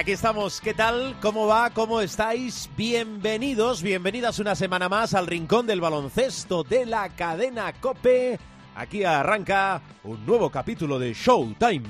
[0.00, 0.62] Aquí estamos.
[0.62, 1.14] ¿Qué tal?
[1.20, 1.68] ¿Cómo va?
[1.68, 2.70] ¿Cómo estáis?
[2.74, 8.38] Bienvenidos, bienvenidas una semana más al Rincón del Baloncesto de la cadena Cope.
[8.74, 11.82] Aquí arranca un nuevo capítulo de Showtime.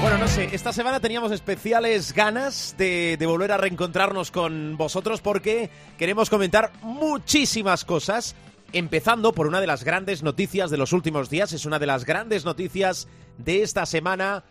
[0.00, 5.20] Bueno, no sé, esta semana teníamos especiales ganas de, de, volver a reencontrarnos con vosotros
[5.20, 8.36] porque queremos comentar muchísimas cosas,
[8.72, 12.04] empezando por una de las grandes noticias de los últimos días, es una de las
[12.04, 13.08] grandes noticias
[13.38, 14.44] de esta semana.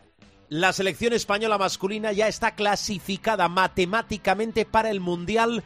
[0.49, 5.63] La selección española masculina ya está clasificada matemáticamente para el Mundial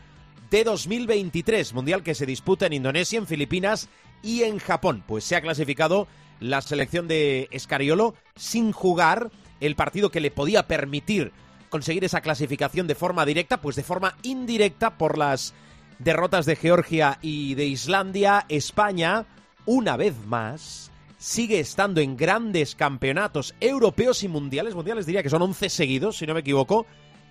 [0.49, 3.89] de 2023, Mundial que se disputa en Indonesia, en Filipinas
[4.23, 5.03] y en Japón.
[5.05, 6.07] Pues se ha clasificado
[6.39, 11.31] la selección de Escariolo sin jugar el partido que le podía permitir
[11.69, 15.53] conseguir esa clasificación de forma directa, pues de forma indirecta por las
[15.99, 19.25] derrotas de Georgia y de Islandia, España,
[19.65, 25.41] una vez más, sigue estando en grandes campeonatos europeos y mundiales, mundiales diría que son
[25.41, 26.85] 11 seguidos, si no me equivoco,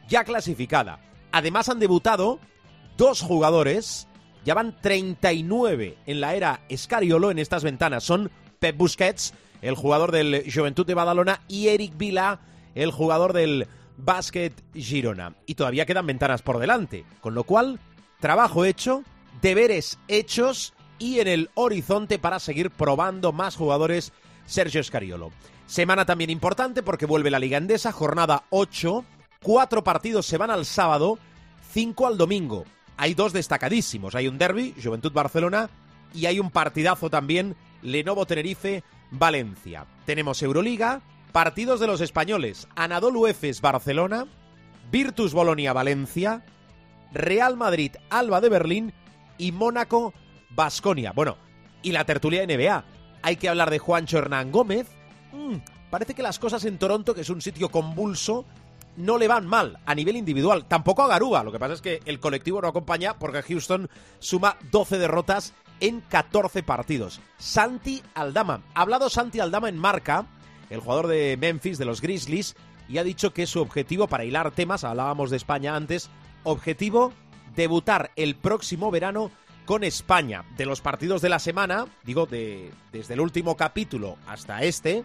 [0.09, 1.01] ya clasificada.
[1.33, 2.39] Además han debutado
[2.97, 4.07] dos jugadores,
[4.45, 9.33] ya van 39 en la era Escariolo en estas ventanas, son Pep Busquets,
[9.63, 12.41] el jugador del Juventud de Badalona, y Eric Vila,
[12.75, 13.67] el jugador del
[13.97, 15.35] Basket Girona.
[15.47, 17.81] Y todavía quedan ventanas por delante, con lo cual,
[18.21, 19.03] trabajo hecho,
[19.41, 24.13] deberes hechos y en el horizonte para seguir probando más jugadores
[24.47, 25.31] Sergio Escariolo.
[25.67, 29.05] Semana también importante porque vuelve la Liga Endesa, jornada 8,
[29.43, 31.19] cuatro partidos se van al sábado,
[31.73, 32.65] cinco al domingo.
[32.97, 35.71] Hay dos destacadísimos, hay un derby, Juventud Barcelona,
[36.15, 39.87] y hay un partidazo también, Lenovo Tenerife Valencia.
[40.07, 44.27] Tenemos Euroliga, partidos de los españoles, Anadolu Efes Barcelona,
[44.91, 46.45] Virtus Bolonia Valencia,
[47.13, 48.93] Real Madrid Alba de Berlín
[49.39, 50.13] y Mónaco
[50.51, 51.13] Basconia.
[51.13, 51.37] Bueno,
[51.83, 52.85] y la tertulia NBA.
[53.23, 54.89] Hay que hablar de Juancho Hernán Gómez.
[55.33, 55.57] Mm,
[55.91, 58.45] parece que las cosas en Toronto, que es un sitio convulso,
[58.97, 60.67] no le van mal a nivel individual.
[60.67, 61.45] Tampoco a Garúa.
[61.45, 63.89] Lo que pasa es que el colectivo no acompaña porque Houston
[64.19, 67.21] suma 12 derrotas en 14 partidos.
[67.39, 68.63] Santi Aldama.
[68.75, 70.27] Ha hablado Santi Aldama en marca,
[70.71, 72.57] el jugador de Memphis, de los Grizzlies,
[72.89, 76.11] y ha dicho que su objetivo, para hilar temas, hablábamos de España antes,
[76.45, 77.13] objetivo,
[77.55, 79.31] debutar el próximo verano
[79.65, 80.45] con España.
[80.57, 85.05] De los partidos de la semana, digo, de, desde el último capítulo hasta este,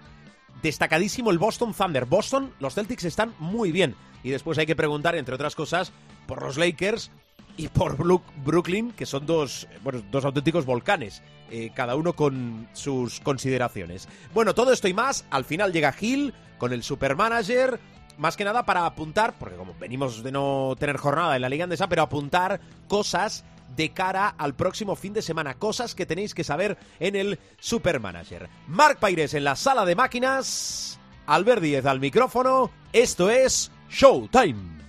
[0.62, 2.06] destacadísimo el Boston Thunder.
[2.06, 3.96] Boston, los Celtics están muy bien.
[4.24, 5.92] Y después hay que preguntar, entre otras cosas,
[6.28, 7.12] por los Lakers
[7.58, 11.22] y por Brooklyn, que son dos, bueno, dos auténticos volcanes,
[11.52, 14.08] eh, cada uno con sus consideraciones.
[14.34, 17.80] Bueno, todo esto y más, al final llega Gil con el supermanager,
[18.18, 21.64] más que nada para apuntar, porque como venimos de no tener jornada en la Liga
[21.64, 23.44] Andesa, pero apuntar cosas
[23.76, 28.50] de cara al próximo fin de semana, cosas que tenéis que saber en el Supermanager.
[28.68, 34.83] Marc Paires en la sala de máquinas, Albert Díez al micrófono, esto es Showtime.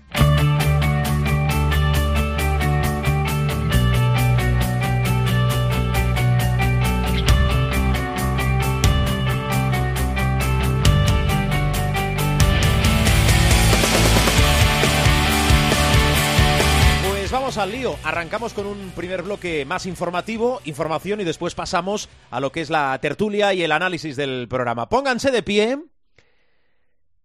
[17.65, 17.97] Al lío.
[18.05, 22.69] Arrancamos con un primer bloque más informativo, información y después pasamos a lo que es
[22.69, 24.91] la tertulia y el análisis del programa.
[24.91, 25.79] Pónganse de pie.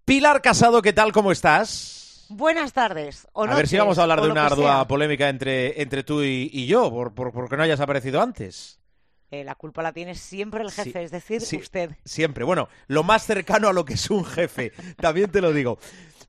[0.05, 1.11] Pilar Casado, ¿qué tal?
[1.11, 2.25] ¿Cómo estás?
[2.29, 3.27] Buenas tardes.
[3.33, 6.49] O a ver si vamos a hablar de una ardua polémica entre, entre tú y,
[6.53, 8.79] y yo, por, por, porque no hayas aparecido antes.
[9.31, 11.91] Eh, la culpa la tiene siempre el jefe, sí, es decir, sí, usted.
[12.05, 12.45] Siempre.
[12.45, 15.79] Bueno, lo más cercano a lo que es un jefe, también te lo digo.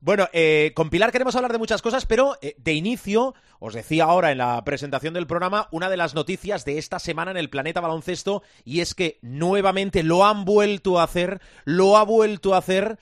[0.03, 4.05] Bueno, eh, con Pilar queremos hablar de muchas cosas, pero eh, de inicio, os decía
[4.05, 7.51] ahora en la presentación del programa, una de las noticias de esta semana en el
[7.51, 12.57] planeta baloncesto, y es que nuevamente lo han vuelto a hacer, lo ha vuelto a
[12.57, 12.97] hacer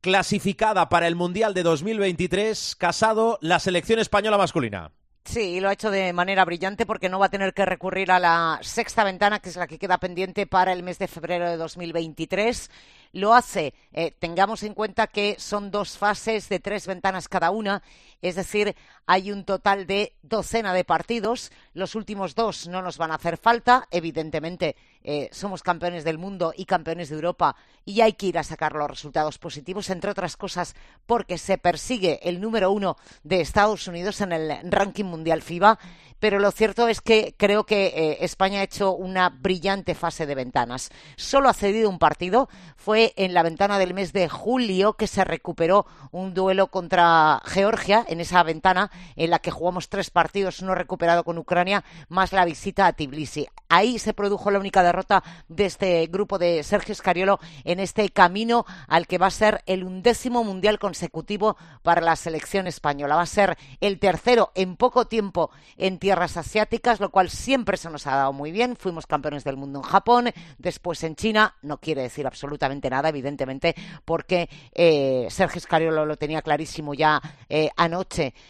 [0.00, 4.92] clasificada para el Mundial de 2023, casado la selección española masculina.
[5.26, 8.20] Sí, lo ha hecho de manera brillante porque no va a tener que recurrir a
[8.20, 11.56] la sexta ventana, que es la que queda pendiente para el mes de febrero de
[11.56, 12.70] 2023.
[13.16, 17.82] Lo hace, eh, tengamos en cuenta que son dos fases de tres ventanas cada una,
[18.22, 18.74] es decir,
[19.06, 21.52] hay un total de docena de partidos.
[21.74, 23.86] Los últimos dos no nos van a hacer falta.
[23.90, 28.42] Evidentemente, eh, somos campeones del mundo y campeones de Europa y hay que ir a
[28.42, 30.74] sacar los resultados positivos, entre otras cosas
[31.06, 35.78] porque se persigue el número uno de Estados Unidos en el ranking mundial FIBA.
[36.18, 40.34] Pero lo cierto es que creo que eh, España ha hecho una brillante fase de
[40.34, 40.90] ventanas.
[41.16, 45.24] Solo ha cedido un partido, fue en la ventana del mes de julio que se
[45.24, 50.74] recuperó un duelo contra Georgia en esa ventana en la que jugamos tres partidos, uno
[50.74, 53.46] recuperado con Ucrania, más la visita a Tbilisi.
[53.68, 58.64] Ahí se produjo la única derrota de este grupo de Sergio Scariolo en este camino
[58.86, 63.16] al que va a ser el undécimo mundial consecutivo para la selección española.
[63.16, 67.90] Va a ser el tercero en poco tiempo en tierras asiáticas, lo cual siempre se
[67.90, 68.76] nos ha dado muy bien.
[68.76, 71.56] Fuimos campeones del mundo en Japón, después en China.
[71.62, 73.74] No quiere decir absolutamente nada, evidentemente,
[74.04, 77.70] porque eh, Sergio Scariolo lo tenía clarísimo ya eh.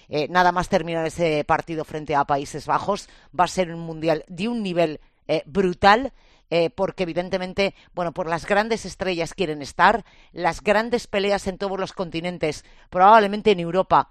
[0.08, 3.08] Eh, nada más terminar ese partido frente a Países Bajos,
[3.38, 6.12] va a ser un mundial de un nivel eh, brutal.
[6.48, 11.76] Eh, porque evidentemente, bueno, por las grandes estrellas quieren estar, las grandes peleas en todos
[11.76, 14.10] los continentes, probablemente en Europa,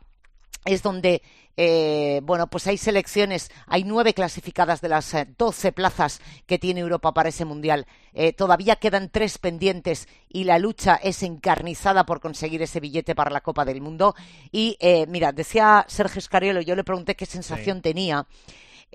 [0.66, 1.22] es donde
[1.58, 7.14] eh, bueno, pues hay selecciones, hay nueve clasificadas de las doce plazas que tiene Europa
[7.14, 7.88] para ese mundial.
[8.36, 13.40] todavía quedan tres pendientes y la lucha es encarnizada por conseguir ese billete para la
[13.40, 14.16] Copa del Mundo.
[14.52, 14.78] Y
[15.08, 18.28] mira, decía Sergio Scariolo, yo le pregunté qué sensación tenía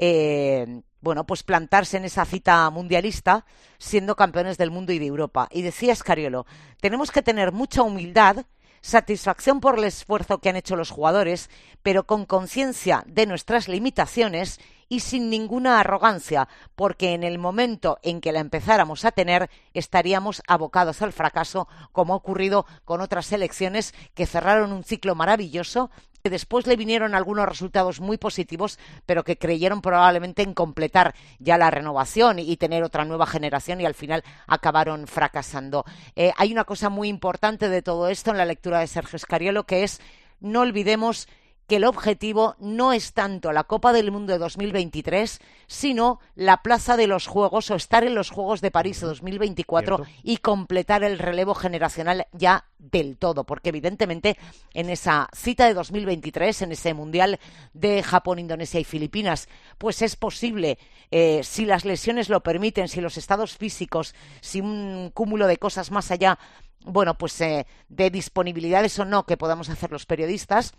[0.03, 3.45] eh, bueno, pues plantarse en esa cita mundialista
[3.79, 5.49] siendo campeones del mundo y de Europa.
[5.51, 6.47] Y decía Escariolo,
[6.81, 8.45] tenemos que tener mucha humildad,
[8.81, 11.51] satisfacción por el esfuerzo que han hecho los jugadores,
[11.83, 18.21] pero con conciencia de nuestras limitaciones y sin ninguna arrogancia, porque en el momento en
[18.21, 23.95] que la empezáramos a tener estaríamos abocados al fracaso, como ha ocurrido con otras selecciones
[24.15, 25.91] que cerraron un ciclo maravilloso
[26.23, 31.59] que después le vinieron algunos resultados muy positivos, pero que creyeron probablemente en completar ya
[31.59, 35.85] la renovación y tener otra nueva generación y al final acabaron fracasando.
[36.17, 39.65] Eh, hay una cosa muy importante de todo esto en la lectura de Sergio Escariolo,
[39.65, 40.01] que es
[40.41, 41.29] no olvidemos
[41.71, 45.39] que el objetivo no es tanto la Copa del Mundo de 2023,
[45.69, 50.05] sino la plaza de los Juegos o estar en los Juegos de París de 2024
[50.25, 54.37] y completar el relevo generacional ya del todo, porque evidentemente
[54.75, 57.39] en esa cita de 2023, en ese Mundial
[57.73, 60.77] de Japón, Indonesia y Filipinas, pues es posible,
[61.13, 65.93] eh, si las lesiones lo permiten, si los estados físicos, si un cúmulo de cosas
[65.93, 66.37] más allá,
[66.85, 70.75] bueno, pues eh, de disponibilidades o no que podamos hacer los periodistas,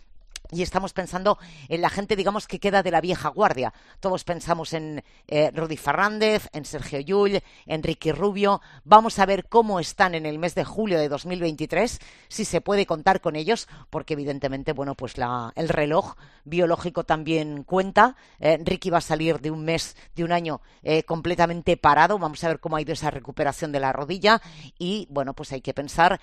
[0.52, 1.38] y estamos pensando
[1.68, 3.72] en la gente, digamos, que queda de la vieja guardia.
[4.00, 8.60] Todos pensamos en eh, Rudy Fernández, en Sergio Llull, en Ricky Rubio.
[8.84, 12.84] Vamos a ver cómo están en el mes de julio de 2023, si se puede
[12.84, 18.16] contar con ellos, porque evidentemente, bueno, pues la, el reloj biológico también cuenta.
[18.38, 22.18] Eh, Ricky va a salir de un mes, de un año eh, completamente parado.
[22.18, 24.42] Vamos a ver cómo ha ido esa recuperación de la rodilla.
[24.78, 26.20] Y, bueno, pues hay que pensar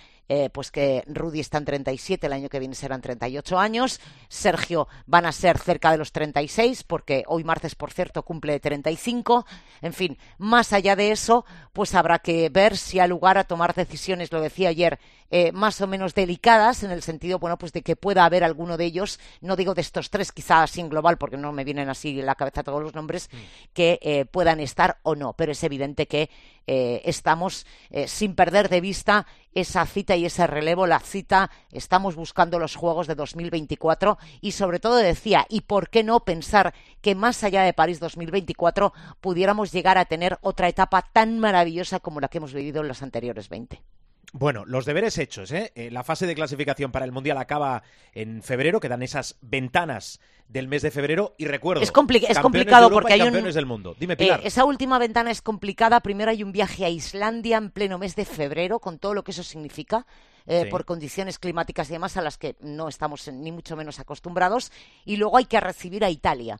[0.54, 4.00] pues que Rudy está en 37, el año que viene serán 38 años.
[4.28, 9.46] Sergio van a ser cerca de los 36, porque hoy martes, por cierto, cumple 35.
[9.82, 13.74] En fin, más allá de eso, pues habrá que ver si ha lugar a tomar
[13.74, 15.00] decisiones, lo decía ayer,
[15.32, 18.78] eh, más o menos delicadas, en el sentido, bueno, pues de que pueda haber alguno
[18.78, 22.20] de ellos, no digo de estos tres, quizás en global, porque no me vienen así
[22.20, 23.38] en la cabeza todos los nombres, mm.
[23.74, 26.30] que eh, puedan estar o no, pero es evidente que
[26.68, 27.66] eh, estamos
[28.06, 29.26] sin perder de vista
[29.60, 34.80] esa cita y ese relevo, la cita, estamos buscando los Juegos de 2024 y sobre
[34.80, 39.98] todo decía, ¿y por qué no pensar que más allá de París 2024 pudiéramos llegar
[39.98, 43.82] a tener otra etapa tan maravillosa como la que hemos vivido en los anteriores 20?
[44.32, 45.72] Bueno, los deberes hechos, ¿eh?
[45.76, 45.90] ¿eh?
[45.90, 47.82] La fase de clasificación para el Mundial acaba
[48.14, 51.82] en febrero, quedan esas ventanas del mes de febrero y recuerdo.
[51.82, 53.96] Es, es complicado porque hay campeones del mundo.
[54.00, 54.42] Dime, Pilar.
[54.42, 56.00] Eh, esa última ventana es complicada.
[56.02, 59.32] Primero hay un viaje a Islandia en pleno mes de febrero, con todo lo que
[59.32, 60.06] eso significa.
[60.46, 64.72] Eh, por condiciones climáticas y demás a las que no estamos ni mucho menos acostumbrados.
[65.06, 66.60] Y luego hay que recibir a Italia.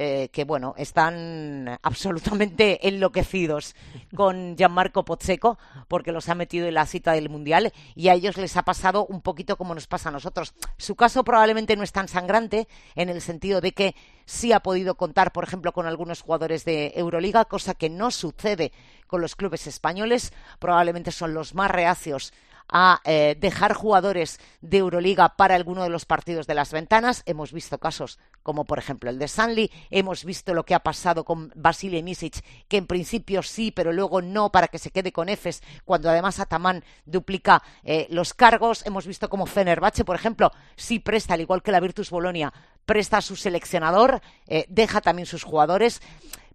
[0.00, 3.74] Eh, que bueno, están absolutamente enloquecidos
[4.14, 8.36] con Gianmarco Pozzeco porque los ha metido en la cita del Mundial y a ellos
[8.36, 10.54] les ha pasado un poquito como nos pasa a nosotros.
[10.76, 14.94] Su caso probablemente no es tan sangrante en el sentido de que sí ha podido
[14.94, 18.70] contar, por ejemplo, con algunos jugadores de Euroliga, cosa que no sucede
[19.08, 20.32] con los clubes españoles.
[20.60, 22.32] Probablemente son los más reacios
[22.68, 27.22] a eh, dejar jugadores de Euroliga para alguno de los partidos de las ventanas.
[27.26, 31.24] Hemos visto casos como por ejemplo el de Sanli, hemos visto lo que ha pasado
[31.24, 35.28] con Basile Misic, que en principio sí, pero luego no para que se quede con
[35.28, 38.86] Efes, cuando además Ataman duplica eh, los cargos.
[38.86, 42.52] Hemos visto como Fenerbahce, por ejemplo, sí presta, al igual que la Virtus Bolonia,
[42.86, 46.00] presta a su seleccionador, eh, deja también sus jugadores.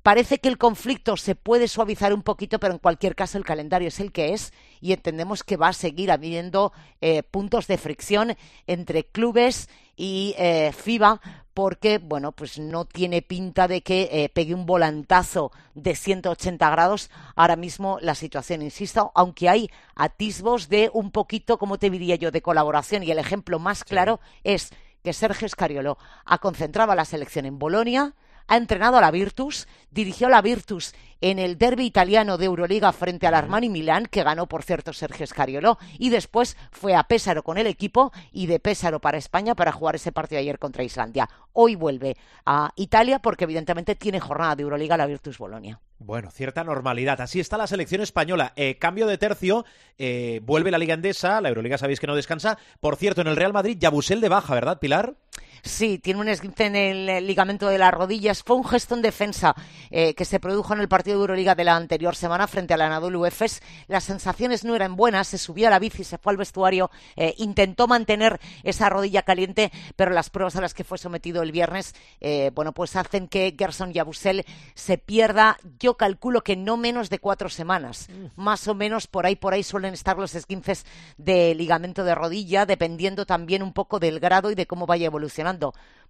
[0.04, 3.88] Parece que el conflicto se puede suavizar un poquito, pero en cualquier caso el calendario
[3.88, 8.36] es el que es y entendemos que va a seguir habiendo eh, puntos de fricción
[8.68, 11.22] entre clubes y eh, FIBA
[11.54, 17.10] porque, bueno, pues no tiene pinta de que eh, pegue un volantazo de 180 grados.
[17.36, 22.32] Ahora mismo la situación, insisto, aunque hay atisbos de un poquito, como te diría yo,
[22.32, 23.04] de colaboración.
[23.04, 24.72] Y el ejemplo más claro es
[25.04, 28.16] que Sergio Scariolo ha concentrado a la selección en Bolonia,
[28.48, 32.92] ha entrenado a la Virtus, dirigió a la Virtus en el derby italiano de Euroliga
[32.92, 37.44] frente al Armani Milán, que ganó, por cierto, Sergio Scariolo, y después fue a Pésaro
[37.44, 41.30] con el equipo y de Pésaro para España para jugar ese partido ayer contra Islandia.
[41.54, 45.80] Hoy vuelve a Italia porque evidentemente tiene jornada de Euroliga la Virtus Bolonia.
[46.00, 47.22] Bueno, cierta normalidad.
[47.22, 48.52] Así está la selección española.
[48.58, 49.64] Eh, cambio de tercio,
[49.98, 52.58] eh, vuelve la Liga Endesa, la Euroliga sabéis que no descansa.
[52.82, 55.16] Por cierto, en el Real Madrid, Yabusel de baja, ¿verdad, Pilar?
[55.66, 58.44] Sí, tiene un esguince en el ligamento de las rodillas.
[58.44, 59.56] Fue un gesto en defensa
[59.92, 62.82] eh, que se produjo en el partido de Euroliga de la anterior semana frente al
[62.82, 63.62] Anadolu Efes.
[63.88, 65.30] Las sensaciones no eran buenas.
[65.30, 69.72] Se subió a la bici, se fue al vestuario, eh, intentó mantener esa rodilla caliente,
[69.96, 73.56] pero las pruebas a las que fue sometido el viernes, eh, bueno, pues hacen que
[73.58, 74.44] Gerson Yabusel
[74.74, 75.58] se pierda.
[75.80, 79.64] Yo calculo que no menos de cuatro semanas, más o menos por ahí, por ahí
[79.64, 84.56] suelen estar los esguinces de ligamento de rodilla, dependiendo también un poco del grado y
[84.56, 85.53] de cómo vaya evolucionando.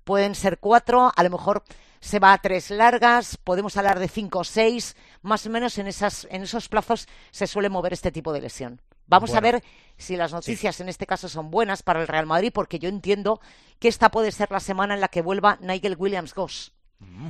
[0.04, 1.64] Pueden ser cuatro, a lo mejor
[2.00, 5.88] se va a tres largas, podemos hablar de cinco o seis, más o menos en,
[5.88, 8.82] esas, en esos plazos se suele mover este tipo de lesión.
[9.08, 9.48] Vamos Bueno.
[9.48, 9.64] a ver
[9.98, 13.40] si las noticias en este caso son buenas para el Real Madrid, porque yo entiendo
[13.80, 16.74] que esta puede ser la semana en la que vuelva Nigel Williams-Goss.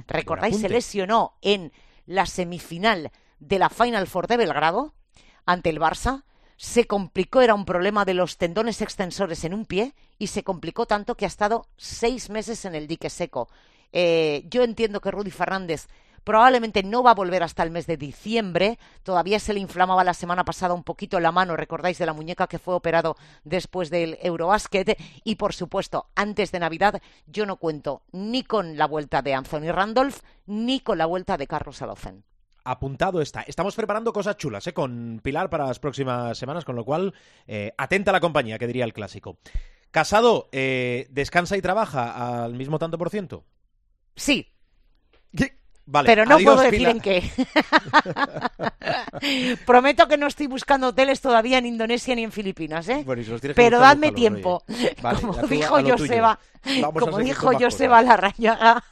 [0.08, 0.60] ¿Recordáis?
[0.60, 1.72] Se lesionó en
[2.06, 4.94] la semifinal de la Final Four de Belgrado
[5.46, 6.24] ante el Barça.
[6.64, 10.86] Se complicó, era un problema de los tendones extensores en un pie y se complicó
[10.86, 13.50] tanto que ha estado seis meses en el dique seco.
[13.92, 15.90] Eh, yo entiendo que Rudy Fernández
[16.24, 18.80] probablemente no va a volver hasta el mes de diciembre.
[19.04, 22.48] Todavía se le inflamaba la semana pasada un poquito la mano, recordáis, de la muñeca
[22.48, 24.98] que fue operado después del Eurobasket.
[25.26, 29.74] Y por supuesto, antes de Navidad, yo no cuento ni con la vuelta de Anthony
[29.74, 32.24] Randolph ni con la vuelta de Carlos Alocen.
[32.64, 33.42] Apuntado está.
[33.42, 34.74] Estamos preparando cosas chulas ¿eh?
[34.74, 37.14] con Pilar para las próximas semanas, con lo cual,
[37.48, 39.38] eh, atenta a la compañía, que diría el clásico.
[39.92, 43.46] Casado, eh, ¿descansa y trabaja al mismo tanto por ciento?
[44.16, 44.54] Sí,
[45.86, 47.30] Vale, pero no adiós, puedo decir en qué.
[49.66, 53.04] Prometo que no estoy buscando hoteles todavía en Indonesia ni en Filipinas, ¿eh?
[53.06, 54.64] Bueno, Pero buscar, dadme búscalos, tiempo.
[55.02, 55.82] Vale, como dijo.
[55.84, 56.40] Joseba,
[57.00, 58.02] como dijo Joseba.
[58.02, 58.84] Larrañaga,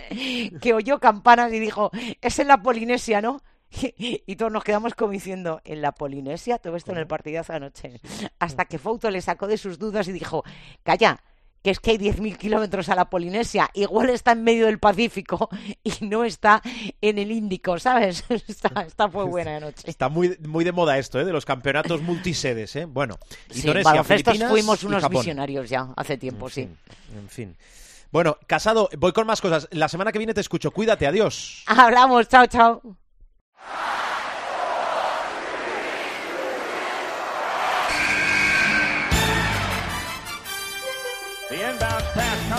[0.60, 3.40] que oyó campanas y dijo, es en la Polinesia, ¿no?
[3.96, 6.58] Y todos nos quedamos como diciendo, ¿en la Polinesia?
[6.58, 8.00] Todo esto en el partidazo anoche.
[8.38, 10.44] Hasta que Fouto le sacó de sus dudas y dijo,
[10.82, 11.20] calla,
[11.62, 15.48] que es que hay 10.000 kilómetros a la Polinesia, igual está en medio del Pacífico
[15.84, 16.62] y no está
[17.00, 18.24] en el Índico, ¿sabes?
[18.28, 19.88] Esta, esta fue buena anoche.
[19.88, 21.24] Está muy, muy de moda esto, ¿eh?
[21.24, 22.74] de los campeonatos multisedes.
[22.76, 22.84] ¿eh?
[22.84, 23.18] Bueno,
[23.50, 26.62] Sí, en Indonesia, baloncesto Filipinas fuimos unos visionarios ya, hace tiempo, sí.
[26.62, 27.56] En fin, en fin.
[28.10, 29.68] Bueno, Casado, voy con más cosas.
[29.70, 30.70] La semana que viene te escucho.
[30.70, 31.64] Cuídate, adiós.
[31.66, 32.82] Hablamos, chao, chao.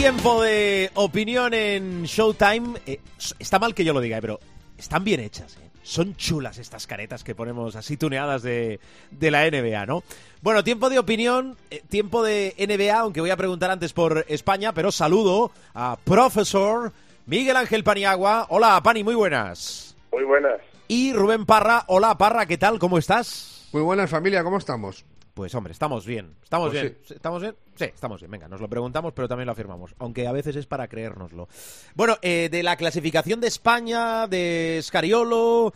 [0.00, 2.80] Tiempo de opinión en Showtime.
[2.86, 3.00] Eh,
[3.38, 4.40] está mal que yo lo diga, eh, pero
[4.78, 5.58] están bien hechas.
[5.58, 5.68] eh.
[5.82, 8.80] Son chulas estas caretas que ponemos así tuneadas de,
[9.10, 10.02] de la NBA, ¿no?
[10.40, 14.72] Bueno, tiempo de opinión, eh, tiempo de NBA, aunque voy a preguntar antes por España,
[14.72, 16.94] pero saludo a profesor
[17.26, 18.46] Miguel Ángel Paniagua.
[18.48, 19.94] Hola, Pani, muy buenas.
[20.12, 20.62] Muy buenas.
[20.88, 21.84] Y Rubén Parra.
[21.88, 22.78] Hola, Parra, ¿qué tal?
[22.78, 23.68] ¿Cómo estás?
[23.74, 25.04] Muy buenas familia, ¿cómo estamos?
[25.40, 26.34] Pues hombre, estamos bien.
[26.42, 26.98] ¿Estamos Pues bien?
[27.08, 27.54] ¿Estamos bien?
[27.74, 28.30] Sí, estamos bien.
[28.30, 29.94] Venga, nos lo preguntamos, pero también lo afirmamos.
[29.98, 31.48] Aunque a veces es para creérnoslo.
[31.94, 35.72] Bueno, eh, de la clasificación de España, de Scariolo,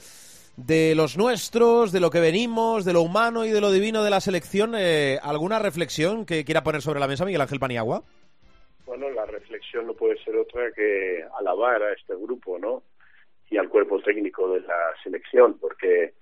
[0.58, 4.10] de los nuestros, de lo que venimos, de lo humano y de lo divino de
[4.10, 8.02] la selección, eh, ¿alguna reflexión que quiera poner sobre la mesa Miguel Ángel Paniagua?
[8.84, 12.82] bueno, la reflexión no puede ser otra que alabar a este grupo, ¿no?
[13.48, 16.12] Y al cuerpo técnico de la selección, porque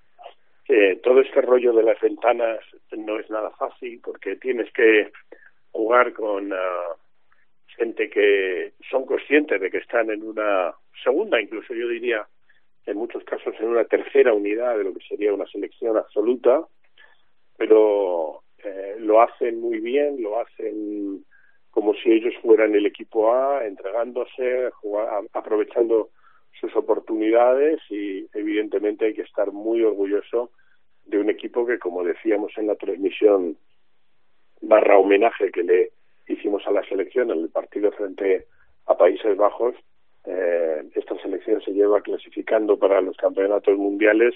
[0.69, 2.61] eh, todo este rollo de las ventanas
[2.97, 5.13] no es nada fácil, porque tienes que
[5.71, 6.97] jugar con ah,
[7.77, 12.27] gente que son conscientes de que están en una segunda, incluso yo diría,
[12.87, 16.67] en muchos casos en una tercera unidad de lo que sería una selección absoluta,
[17.57, 21.25] pero eh, lo hacen muy bien, lo hacen
[21.71, 26.11] como si ellos fueran el equipo A, entregándose, jugar, aprovechando
[26.61, 30.51] sus oportunidades y evidentemente hay que estar muy orgulloso
[31.07, 33.57] de un equipo que, como decíamos en la transmisión
[34.61, 35.91] barra homenaje que le
[36.29, 38.47] hicimos a la selección en el partido frente
[38.87, 39.75] a Países Bajos,
[40.25, 44.35] eh, esta selección se lleva clasificando para los campeonatos mundiales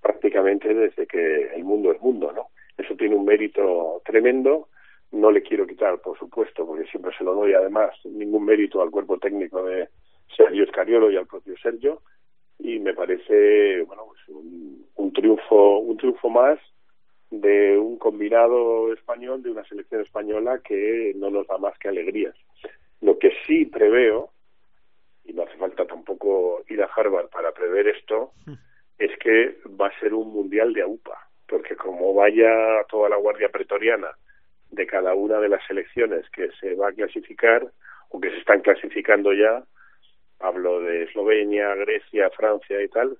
[0.00, 2.48] prácticamente desde que el mundo es mundo, ¿no?
[2.76, 4.68] Eso tiene un mérito tremendo.
[5.12, 8.90] No le quiero quitar, por supuesto, porque siempre se lo doy además, ningún mérito al
[8.90, 9.88] cuerpo técnico de
[10.36, 12.02] Sergio Escariolo y al propio Sergio.
[12.58, 16.58] Y me parece, bueno, pues un, un triunfo, un triunfo más
[17.30, 22.34] de un combinado español, de una selección española que no nos da más que alegrías.
[23.00, 24.30] Lo que sí preveo,
[25.24, 28.32] y no hace falta tampoco ir a Harvard para prever esto,
[28.98, 31.16] es que va a ser un mundial de AUPA,
[31.48, 34.10] porque como vaya toda la guardia pretoriana
[34.70, 37.66] de cada una de las selecciones que se va a clasificar
[38.10, 39.64] o que se están clasificando ya,
[40.40, 43.16] hablo de Eslovenia, Grecia, Francia y tal,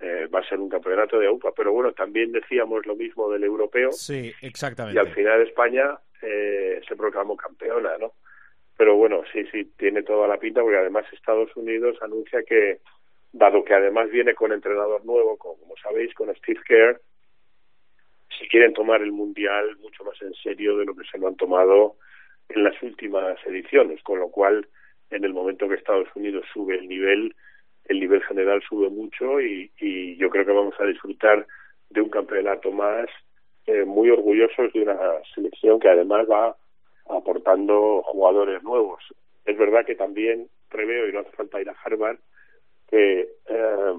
[0.00, 1.52] eh, va a ser un campeonato de AUPA.
[1.56, 3.92] Pero bueno, también decíamos lo mismo del europeo.
[3.92, 4.96] Sí, exactamente.
[4.96, 8.12] Y al final España eh, se proclamó campeona, ¿no?
[8.76, 12.78] Pero bueno, sí, sí, tiene toda la pinta, porque además Estados Unidos anuncia que,
[13.32, 17.00] dado que además viene con entrenador nuevo, como, como sabéis, con Steve Kerr,
[18.38, 21.36] si quieren tomar el Mundial mucho más en serio de lo que se lo han
[21.36, 21.96] tomado
[22.48, 24.66] en las últimas ediciones, con lo cual
[25.10, 27.34] en el momento que Estados Unidos sube el nivel,
[27.86, 31.46] el nivel general sube mucho y, y yo creo que vamos a disfrutar
[31.90, 33.08] de un campeonato más
[33.66, 34.98] eh, muy orgullosos de una
[35.34, 36.56] selección que además va
[37.08, 39.02] aportando jugadores nuevos.
[39.44, 42.18] Es verdad que también preveo, y no hace falta ir a Harvard,
[42.88, 43.94] que eh,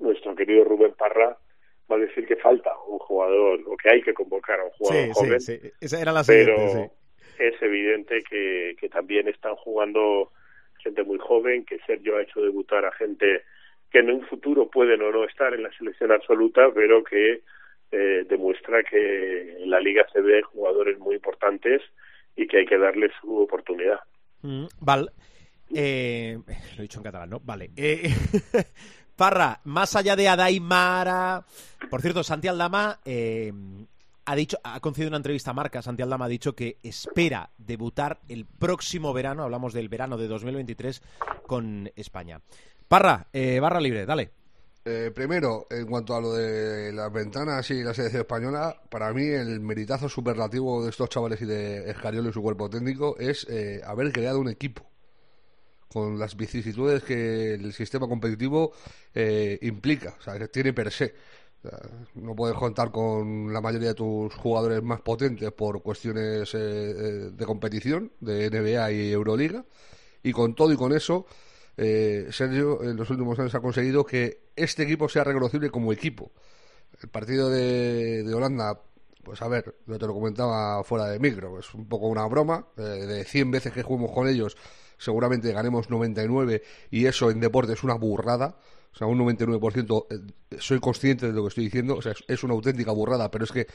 [0.00, 1.36] nuestro querido Rubén Parra
[1.90, 5.04] va a decir que falta un jugador o que hay que convocar a un jugador
[5.04, 5.70] Sí, joven, sí, sí.
[5.80, 6.94] Esa era la pero siguiente.
[7.38, 10.30] Es evidente que, también están jugando
[10.78, 13.42] gente muy joven, que Sergio ha hecho debutar a gente
[13.90, 17.42] que en un futuro pueden o no estar en la selección absoluta, pero que
[17.90, 21.82] eh, demuestra que en la Liga CB hay jugadores muy importantes
[22.36, 24.00] y que hay que darles su oportunidad.
[24.42, 25.10] Mm, Val,
[25.74, 27.40] eh, lo he dicho en catalán, ¿no?
[27.40, 27.70] Vale.
[27.76, 28.08] Eh,
[29.16, 31.44] Parra, más allá de Adaimara,
[31.88, 33.52] por cierto, Santi Aldama eh,
[34.24, 35.82] ha dicho, ha concedido una entrevista a Marca.
[35.82, 41.02] Santi Aldama ha dicho que espera debutar el próximo verano, hablamos del verano de 2023,
[41.46, 42.40] con España.
[42.88, 44.32] Parra, eh, barra libre, dale.
[44.86, 49.24] Eh, primero, en cuanto a lo de las ventanas y la selección española, para mí
[49.24, 53.80] el meritazo superlativo de estos chavales y de Escariolo y su cuerpo técnico es eh,
[53.82, 54.86] haber creado un equipo
[55.94, 58.72] con las vicisitudes que el sistema competitivo
[59.14, 61.14] eh, implica, o sea, que tiene per se.
[62.14, 67.30] No puedes contar con la mayoría de tus jugadores más potentes por cuestiones eh, eh,
[67.32, 69.64] de competición, de NBA y Euroliga,
[70.22, 71.26] y con todo y con eso,
[71.76, 76.32] eh, Sergio en los últimos años ha conseguido que este equipo sea reconocible como equipo.
[77.02, 78.80] El partido de, de Holanda,
[79.22, 82.66] pues a ver, yo te lo comentaba fuera de micro, es un poco una broma.
[82.76, 84.56] eh, de 100 veces que juguemos con ellos,
[84.98, 88.56] seguramente ganemos 99 y eso en deporte es una burrada.
[88.94, 91.96] O sea, un 99% eh, soy consciente de lo que estoy diciendo.
[91.96, 93.66] O sea, es, una auténtica burrada, pero es que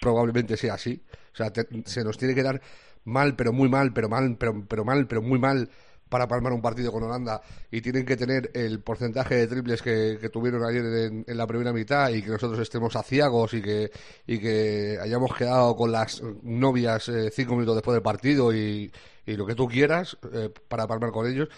[0.00, 1.02] probablemente sea así.
[1.32, 2.60] O sea, te- se nos tiene que dar
[3.04, 5.70] mal, pero muy mal, pero mal, pero, pero mal, pero muy mal
[6.08, 10.18] para palmar un partido con Holanda y tienen que tener el porcentaje de triples que,
[10.32, 13.90] tuvieron ayer en, en la primera mitad y que nosotros estemos aciagos y que,
[14.26, 18.90] y que hayamos quedado con las novias eh, cinco minutos después del partido y,
[19.26, 21.48] y lo que tú quieras eh, para palmar con ellos.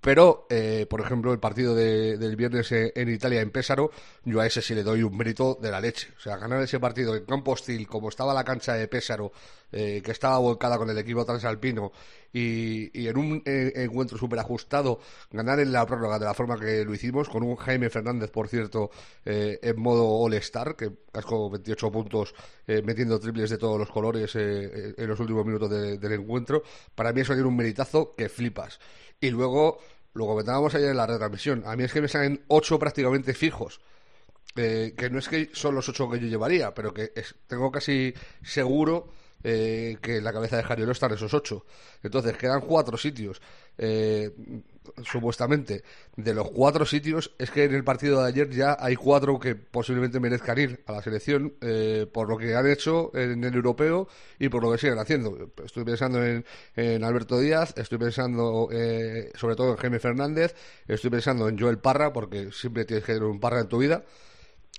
[0.00, 3.90] Pero, eh, por ejemplo, el partido de- del viernes en Italia, en Pésaro,
[4.24, 6.08] yo a ese sí le doy un mérito de la leche.
[6.16, 9.32] O sea, ganar ese partido en campo hostil, como estaba la cancha de Pésaro,
[9.72, 11.90] eh, que estaba volcada con el equipo transalpino,
[12.32, 15.00] y, y en un eh, encuentro súper ajustado,
[15.32, 18.46] ganar en la prórroga de la forma que lo hicimos, con un Jaime Fernández, por
[18.48, 18.90] cierto,
[19.24, 22.32] eh, en modo All-Star, que cascó 28 puntos
[22.68, 26.62] eh, metiendo triples de todos los colores en los últimos minutos de- del encuentro,
[26.94, 28.78] para mí eso tiene un meritazo que flipas.
[29.20, 29.78] Y luego,
[30.14, 33.80] lo comentábamos ayer en la retransmisión, a mí es que me salen ocho prácticamente fijos.
[34.56, 37.12] Eh, que no es que son los ocho que yo llevaría, pero que
[37.46, 39.08] tengo casi seguro
[39.44, 41.66] eh, que en la cabeza de Jariolo están esos ocho.
[42.02, 43.40] Entonces quedan cuatro sitios.
[43.76, 44.30] Eh,
[45.04, 45.82] supuestamente,
[46.16, 49.54] de los cuatro sitios, es que en el partido de ayer ya hay cuatro que
[49.54, 54.08] posiblemente merezcan ir a la selección eh, por lo que han hecho en el europeo
[54.38, 55.50] y por lo que siguen haciendo.
[55.64, 56.44] Estoy pensando en,
[56.74, 60.54] en Alberto Díaz, estoy pensando eh, sobre todo en Jaime Fernández,
[60.86, 64.04] estoy pensando en Joel Parra, porque siempre tienes que tener un Parra en tu vida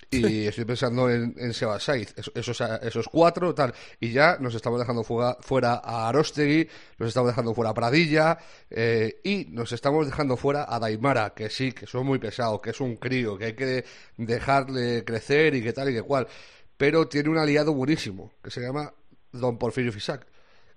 [0.09, 4.79] y estoy pensando en, en Seba Saiz, esos, esos cuatro, tal, y ya nos estamos
[4.79, 6.67] dejando fuera, fuera a Arostegui,
[6.97, 8.37] nos estamos dejando fuera a Pradilla,
[8.69, 12.69] eh, y nos estamos dejando fuera a Daimara, que sí, que son muy pesados, que
[12.69, 13.85] es un crío, que hay que
[14.17, 16.27] dejarle crecer y que tal y que cual,
[16.77, 18.93] pero tiene un aliado buenísimo, que se llama
[19.31, 20.25] Don Porfirio Fisac,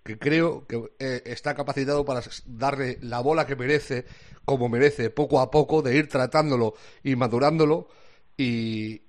[0.02, 4.06] que creo que eh, está capacitado para darle la bola que merece,
[4.44, 7.88] como merece, poco a poco, de ir tratándolo y madurándolo,
[8.40, 9.02] y,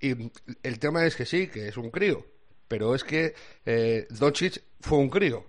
[0.62, 2.26] el tema es que sí, que es un crío,
[2.68, 3.34] pero es que
[3.66, 5.46] eh, Doncic fue un crío.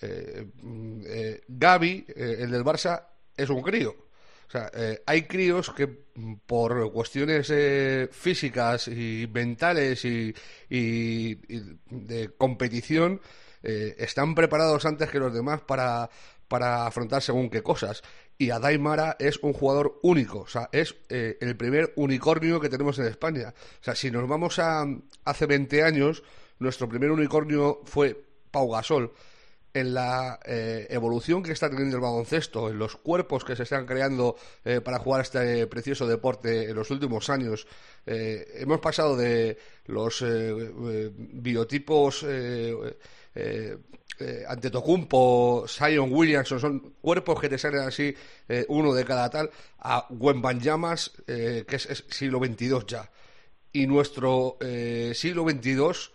[0.00, 0.46] Eh,
[1.06, 3.04] eh Gaby, eh, el del Barça,
[3.36, 3.96] es un crío.
[4.46, 4.70] O sea,
[5.06, 5.86] hay críos que
[6.46, 7.52] por cuestiones
[8.12, 10.34] físicas y mentales y,
[10.68, 13.20] de competición
[13.62, 16.10] están preparados antes que los demás para,
[16.48, 18.02] para afrontar según qué cosas
[18.40, 22.70] y Adai Mara es un jugador único, o sea, es eh, el primer unicornio que
[22.70, 23.52] tenemos en España.
[23.82, 24.86] O sea, si nos vamos a
[25.26, 26.22] hace 20 años,
[26.58, 28.18] nuestro primer unicornio fue
[28.50, 29.12] Pau Gasol.
[29.74, 33.84] En la eh, evolución que está teniendo el baloncesto, en los cuerpos que se están
[33.84, 37.66] creando eh, para jugar este precioso deporte en los últimos años,
[38.06, 40.24] hemos pasado de los
[41.14, 42.24] biotipos
[44.48, 48.14] Antetokounmpo, Zion Williamson, son cuerpos que te salen así,
[48.48, 53.10] eh, uno de cada tal, a Wembanyamas, eh, que es, siglo XXII ya.
[53.72, 56.12] Y nuestro eh, siglo XXII,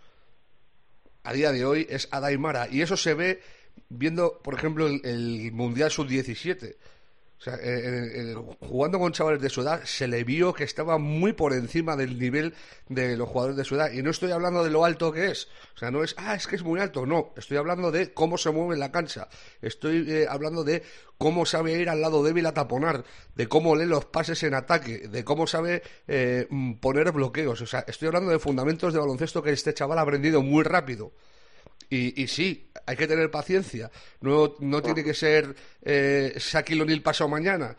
[1.24, 2.68] a día de hoy, es Adaimara.
[2.70, 3.42] Y eso se ve
[3.90, 6.78] viendo, por ejemplo, el, Mundial Sub-17 o
[7.48, 11.54] eh, eh, jugando con chavales de su edad, se le vio que estaba muy por
[11.54, 12.54] encima del nivel
[12.90, 13.92] de los jugadores de su edad.
[13.92, 15.48] Y no estoy hablando de lo alto que es.
[15.76, 17.06] O sea, no es, ah, es que es muy alto.
[17.06, 19.28] No, estoy hablando de cómo se mueve en la cancha.
[19.62, 20.84] Estoy eh, hablando de
[21.18, 23.04] cómo sabe ir al lado débil a taponar,
[23.36, 25.84] de cómo lee los pases en ataque, de cómo sabe
[26.50, 27.62] mm, poner bloqueos.
[27.62, 31.14] O sea, estoy hablando de fundamentos de baloncesto que este chaval ha aprendido muy rápido.
[31.90, 33.92] Y, y, sí, hay que tener paciencia.
[34.22, 37.76] No, no tiene que ser eh, Shaquille O'Neal pasado mañana.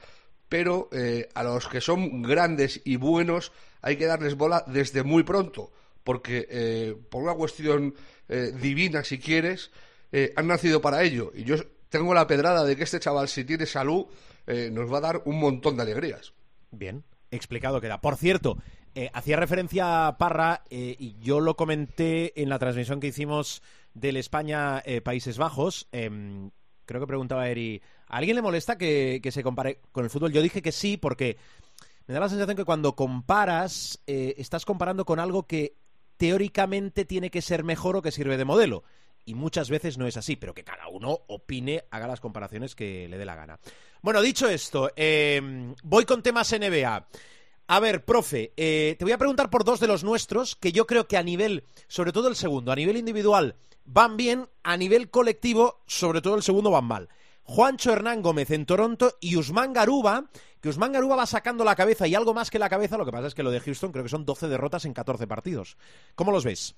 [0.48, 3.52] Pero eh, a los que son grandes y buenos
[3.86, 5.70] hay que darles bola desde muy pronto.
[6.02, 7.94] Porque eh, por una cuestión
[8.28, 9.70] eh, divina, si quieres,
[10.10, 11.30] eh, han nacido para ello.
[11.34, 11.56] Y yo
[11.88, 14.06] tengo la pedrada de que este chaval, si tiene salud,
[14.46, 16.32] nos va a dar un montón de alegrías.
[16.70, 18.00] Bien, explicado queda.
[18.00, 18.58] Por cierto,
[19.12, 23.60] hacía referencia a Parra y yo lo comenté en la transmisión que hicimos
[23.96, 25.88] del España-Países Bajos.
[25.90, 26.50] Em,
[26.84, 30.32] creo que preguntaba Eri, ¿a alguien le molesta que, que, se compare con el fútbol?
[30.32, 31.38] Yo dije que sí, porque
[32.06, 35.76] me da la sensación que cuando comparas, eh, estás comparando con algo que
[36.18, 38.84] teóricamente tiene que ser mejor o que sirve de modelo.
[39.24, 43.08] Y muchas veces no es así, pero que cada uno opine, haga las comparaciones que
[43.08, 43.58] le dé la gana.
[44.02, 47.08] Bueno, dicho esto, eh, voy con temas NBA.
[47.68, 50.86] A ver, profe, eh, te voy a preguntar por dos de los nuestros que yo
[50.86, 55.10] creo que a nivel, sobre todo el segundo, a nivel individual, van bien, a nivel
[55.10, 57.08] colectivo, sobre todo el segundo, van mal.
[57.42, 60.26] Juancho Hernán Gómez en Toronto y Usman Garuba,
[60.60, 63.12] que Usman Garuba va sacando la cabeza y algo más que la cabeza, lo que
[63.12, 65.76] pasa es que lo de Houston creo que son 12 derrotas en 14 partidos.
[66.14, 66.76] ¿Cómo los ves?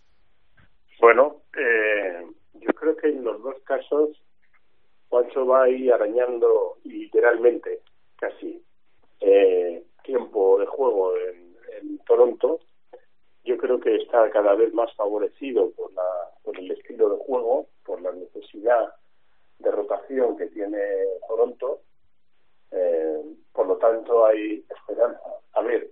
[1.01, 2.25] Bueno, eh,
[2.55, 4.11] yo creo que en los dos casos
[5.11, 7.81] Juancho va ahí arañando literalmente,
[8.17, 8.63] casi,
[9.21, 12.61] eh, tiempo de juego en, Toronto
[13.45, 16.03] yo creo que está cada vez más favorecido por, la,
[16.43, 18.95] por el estilo de juego, por la necesidad
[19.59, 20.81] de rotación que tiene
[21.29, 21.81] Toronto.
[22.71, 25.21] Eh, por lo tanto, hay esperanza.
[25.53, 25.91] A ver,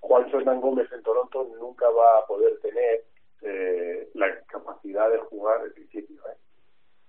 [0.00, 3.04] Juan Hernán Gómez en Toronto nunca va a poder tener
[3.42, 6.36] eh, la capacidad de jugar, en principio, ¿eh?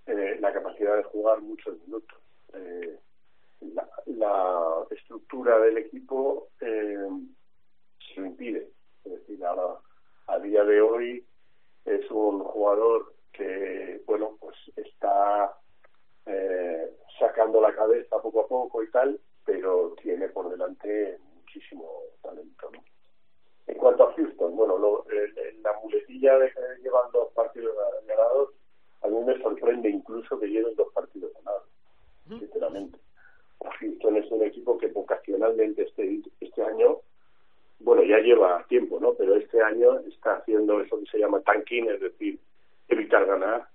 [0.06, 2.18] eh, la capacidad de jugar muchos minutos.
[2.54, 2.98] Eh,
[3.60, 7.08] la, la estructura del equipo eh,
[7.98, 8.70] se lo impide.
[9.04, 11.24] Es decir, a día de hoy
[11.84, 15.56] es un jugador que, bueno, pues está
[16.26, 21.88] eh, sacando la cabeza poco a poco y tal, pero tiene por delante muchísimo
[22.22, 22.70] talento.
[22.72, 22.82] ¿no?
[23.66, 27.74] En cuanto a Houston, bueno, lo, el, la muletilla de que llevan dos partidos
[28.06, 28.50] ganados,
[29.02, 31.64] a mí me sorprende incluso que lleven dos partidos ganados,
[32.28, 32.98] sinceramente.
[33.80, 37.00] Es un equipo que vocacionalmente este, este año
[37.80, 39.14] bueno, ya lleva tiempo, ¿no?
[39.14, 42.38] Pero este año está haciendo eso que se llama tanking, es decir,
[42.88, 43.66] evitar ganar.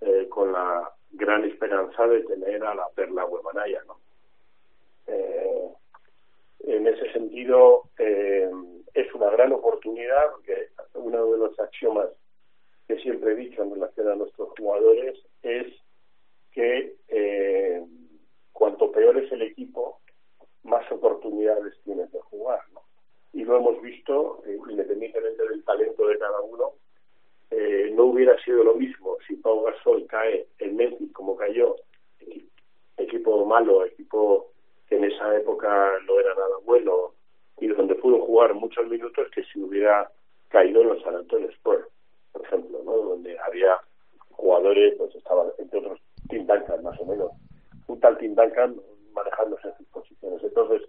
[0.00, 3.96] eh, con la gran esperanza de tener a la perla huemanaya, ¿no?
[5.06, 5.68] Eh,
[6.66, 8.50] en ese sentido, eh,
[8.92, 12.08] es una gran oportunidad, porque uno de los axiomas
[12.86, 15.72] que siempre he dicho en relación a nuestros jugadores es
[16.52, 17.82] que eh,
[19.34, 20.00] el equipo,
[20.62, 22.60] más oportunidades tienes de jugar.
[22.72, 22.80] ¿no?
[23.32, 26.72] Y lo hemos visto, eh, independientemente del talento de cada uno,
[27.50, 31.76] eh, no hubiera sido lo mismo si Pau Gasol cae en Memphis como cayó,
[32.96, 34.50] equipo malo, equipo
[34.88, 37.12] que en esa época no era nada bueno
[37.58, 40.10] y donde pudo jugar muchos minutos que si hubiera
[40.48, 41.86] caído en los San Antonio Spurs,
[42.32, 42.96] por ejemplo, ¿no?
[42.96, 43.78] donde había
[44.30, 47.30] jugadores, pues estaban entre otros Tim Duncan más o menos,
[47.86, 48.76] un tal Tim Duncan
[49.14, 50.42] manejándose en sus posiciones.
[50.42, 50.82] Entonces,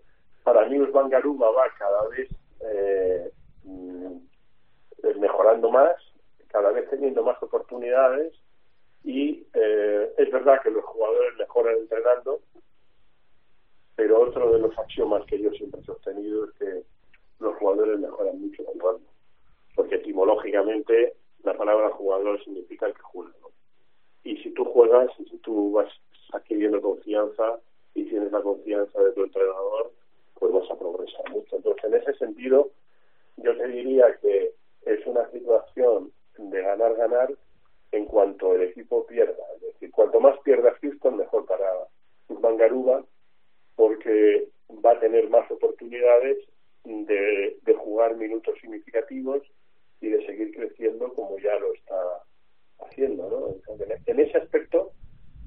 [0.43, 2.29] para mí Usman va cada vez
[2.61, 3.31] eh,
[3.63, 4.17] mm,
[5.19, 5.95] mejorando más,
[6.47, 8.33] cada vez teniendo más oportunidades
[9.03, 12.39] y eh, es verdad que los jugadores mejoran entrenando,
[13.95, 16.83] pero otro de los axiomas que yo siempre he sostenido es que
[17.39, 19.07] los jugadores mejoran mucho jugando,
[19.75, 23.33] porque etimológicamente la palabra jugador significa el que juega.
[24.23, 25.89] Y si tú juegas y si tú vas
[26.33, 27.59] adquiriendo confianza
[27.95, 29.91] y tienes la confianza de tu entrenador,
[30.38, 31.55] pues vas a progresar mucho.
[31.55, 32.69] Entonces, en ese sentido,
[33.38, 34.51] yo te diría que
[34.86, 37.34] es una situación de ganar-ganar
[37.91, 39.43] en cuanto el equipo pierda.
[39.55, 41.71] Es decir, cuanto más pierda Houston, mejor para
[42.27, 43.03] Usman Garuba,
[43.75, 44.49] porque
[44.86, 46.38] va a tener más oportunidades
[46.84, 49.41] de, de jugar minutos significativos
[50.01, 51.95] y de seguir creciendo como ya lo está
[52.79, 53.29] haciendo.
[53.29, 53.75] ¿no?
[54.05, 54.91] En ese aspecto,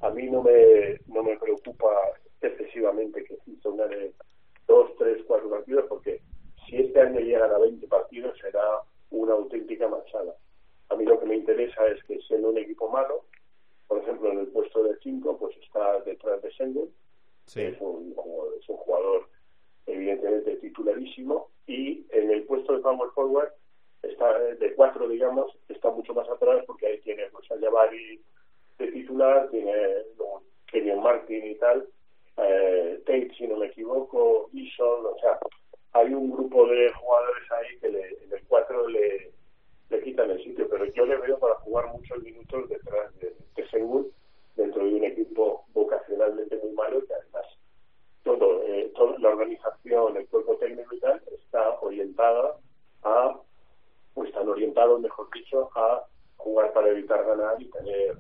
[0.01, 1.89] a mí no me, no me preocupa
[2.41, 4.13] excesivamente que Houston gane
[4.67, 6.21] dos, tres, cuatro partidos, porque
[6.69, 10.35] si este año llegan a 20 partidos será una auténtica manchada.
[10.91, 13.25] A mí lo que me interesa es que siendo un equipo malo,
[13.87, 16.91] por ejemplo, en el puesto de 5, pues está detrás de Sengun,
[17.47, 17.63] Sí.
[17.63, 18.15] es, un,
[18.61, 19.27] es un jugador
[19.87, 23.49] evidentemente titularísimo, y en el puesto de power forward
[24.03, 28.21] está de 4, digamos, está mucho más atrás porque ahí tiene pues, a Jabari
[28.79, 29.73] de titular, tiene
[30.67, 31.89] Kenyon Martin y tal,
[32.39, 35.39] eh, Tate, si no me equivoco, Eason, o sea,
[35.93, 39.33] hay un grupo de jugadores ahí que le, en el 4 le,
[39.91, 44.11] le quitan el sitio, pero yo le veo para jugar muchos minutos detrás de, de
[44.57, 47.47] dentro de un equipo vocacionalmente muy malo que además
[48.25, 52.57] todo, eh, toda la organización, el cuerpo técnico y tal está orientada
[53.03, 53.41] a,
[54.15, 56.05] o están orientados, mejor dicho, a
[56.37, 58.15] jugar para evitar ganar y tener eh,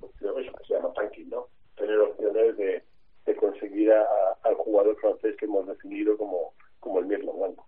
[0.00, 1.46] opciones, que se llama tanking, ¿no?
[1.76, 2.82] Tener opciones de,
[3.28, 7.64] de conseguir a, a- al jugador francés que hemos definido como, como el mismo blanco.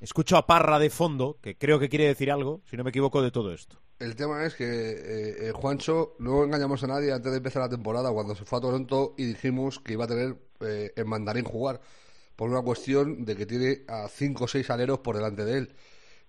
[0.00, 3.20] Escucho a Parra de fondo, que creo que quiere decir algo, si no me equivoco,
[3.20, 3.78] de todo esto.
[3.98, 7.68] El tema es que eh, eh, Juancho, no engañamos a nadie antes de empezar la
[7.68, 11.44] temporada cuando se fue a Toronto y dijimos que iba a tener eh, en mandarín
[11.44, 11.80] jugar
[12.36, 15.74] por una cuestión de que tiene a cinco o seis aleros por delante de él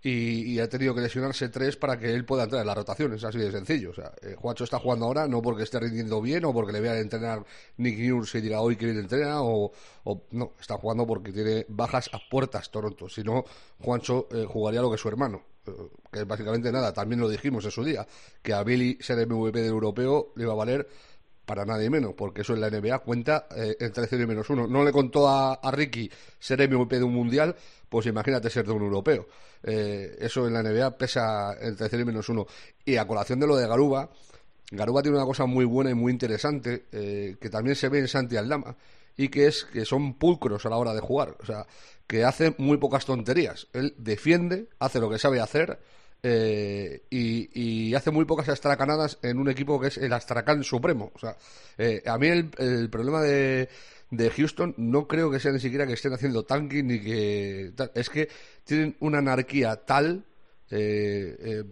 [0.10, 3.14] y, y ha tenido que lesionarse tres para que él pueda entrar en la rotación,
[3.14, 3.92] es así de sencillo.
[3.92, 6.80] O sea, eh, Juancho está jugando ahora no porque esté rindiendo bien o porque le
[6.82, 7.44] vea entrenar
[7.78, 9.72] Nick Nurse y diga hoy que bien entrena o,
[10.04, 13.10] o- no, está jugando porque tiene bajas a puertas Toronto.
[13.10, 13.44] Si no,
[13.82, 15.72] Juancho eh, jugaría lo que su hermano, eh,
[16.12, 16.94] que es básicamente nada.
[16.94, 18.08] También lo dijimos en su día,
[18.42, 20.88] que a Billy ser MVP del europeo le iba a valer
[21.48, 24.68] para nadie menos, porque eso en la NBA cuenta eh, entre 0 y menos uno.
[24.68, 27.56] No le contó a, a Ricky ser MVP de un mundial,
[27.88, 29.28] pues imagínate ser de un europeo.
[29.64, 32.46] Eh, eso en la NBA pesa entre 0 y menos uno.
[32.84, 34.10] Y a colación de lo de Garuba,
[34.72, 38.10] Garuba tiene una cosa muy buena y muy interesante, eh, que también se ve en
[38.10, 38.76] Santi Aldama,
[39.16, 41.38] y que es que son pulcros a la hora de jugar.
[41.40, 41.66] O sea,
[42.06, 43.68] que hace muy pocas tonterías.
[43.72, 45.80] Él defiende, hace lo que sabe hacer,
[46.24, 51.12] eh, y, hace muy pocas astracanadas en un equipo que es el astracán supremo.
[51.16, 51.38] O sea,
[51.78, 53.70] eh, a mí el, problema de,
[54.36, 57.74] Houston no creo que sea ni siquiera que estén haciendo tanking ni que...
[57.96, 58.30] Es que
[58.64, 60.26] tienen una anarquía tal...
[60.70, 61.64] eh, eh,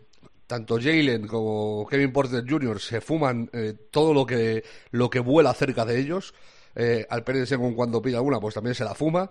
[0.48, 2.80] tanto Jalen como Kevin Porter Jr.
[2.80, 6.34] se fuman eh, todo lo que lo que vuela cerca de ellos.
[6.76, 9.30] Eh, Alperen Sengun cuando pilla una, pues también se la fuma.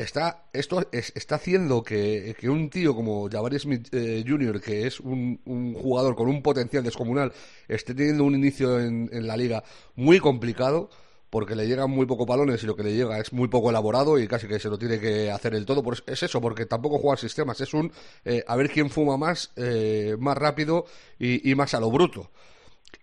[0.00, 4.86] Está, esto es- está haciendo que, que un tío como Jabari Smith eh, Jr., que
[4.86, 7.32] es un, un jugador con un potencial descomunal,
[7.68, 9.62] esté teniendo un inicio en, la liga
[9.96, 10.88] muy complicado,
[11.28, 14.18] porque le llegan muy pocos balones y lo que le llega es muy poco elaborado
[14.18, 15.82] y casi que se lo tiene que hacer el todo.
[16.06, 17.92] Es eso, porque tampoco juega sistemas, es un
[18.24, 20.86] eh, a ver quién fuma más, eh, más rápido
[21.18, 22.30] y, y más a lo bruto.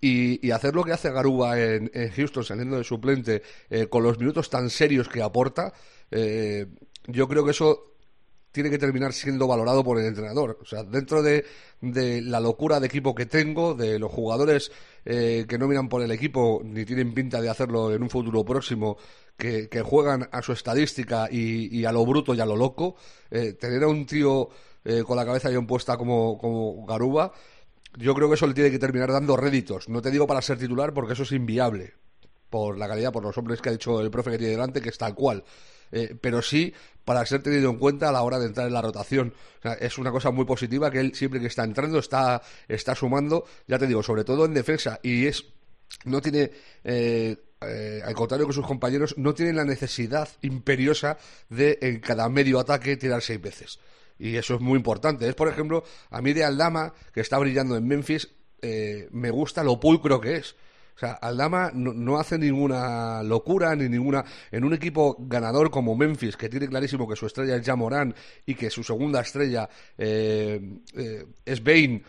[0.01, 4.03] Y, y hacer lo que hace Garuba en, en Houston saliendo de suplente eh, con
[4.03, 5.73] los minutos tan serios que aporta,
[6.11, 6.67] eh,
[7.07, 7.93] yo creo que eso
[8.51, 10.57] tiene que terminar siendo valorado por el entrenador.
[10.61, 11.45] O sea, dentro de,
[11.81, 14.71] de la locura de equipo que tengo, de los jugadores
[15.05, 18.43] eh, que no miran por el equipo ni tienen pinta de hacerlo en un futuro
[18.43, 18.97] próximo,
[19.37, 22.95] que, juegan a su estadística y, y, a lo bruto y a lo loco,
[23.29, 24.49] eh, tener a un tío
[24.83, 27.31] eh, con la cabeza bien puesta como, como Garuba,
[27.97, 29.87] yo creo que eso le tiene que terminar dando réditos.
[29.89, 31.93] No te digo para ser titular porque eso es inviable
[32.49, 34.89] por la calidad, por los hombres que ha dicho el profe que tiene delante, que
[34.89, 35.43] es tal cual.
[35.91, 36.73] Eh, pero sí
[37.05, 39.33] para ser tenido en cuenta a la hora de entrar en la rotación.
[39.59, 42.95] O sea, es una cosa muy positiva que él siempre que está entrando está, está
[42.95, 44.99] sumando, ya te digo, sobre todo en defensa.
[45.01, 45.45] Y es
[46.03, 46.51] no tiene
[46.83, 51.17] eh, eh, al contrario que sus compañeros, no tienen la necesidad imperiosa
[51.49, 53.79] de en cada medio ataque tirar seis veces.
[54.19, 55.27] Y eso es muy importante.
[55.27, 58.29] Es, por ejemplo, a mí de Aldama, que está brillando en Memphis,
[58.61, 60.55] eh, me gusta lo pulcro que es.
[60.97, 64.25] O sea, Aldama no, no, hace ninguna locura ni ninguna.
[64.49, 68.15] En un equipo ganador como Memphis, que tiene clarísimo que su estrella es Jamorán
[68.47, 70.59] y que su segunda estrella eh,
[70.95, 72.03] eh, es Bain,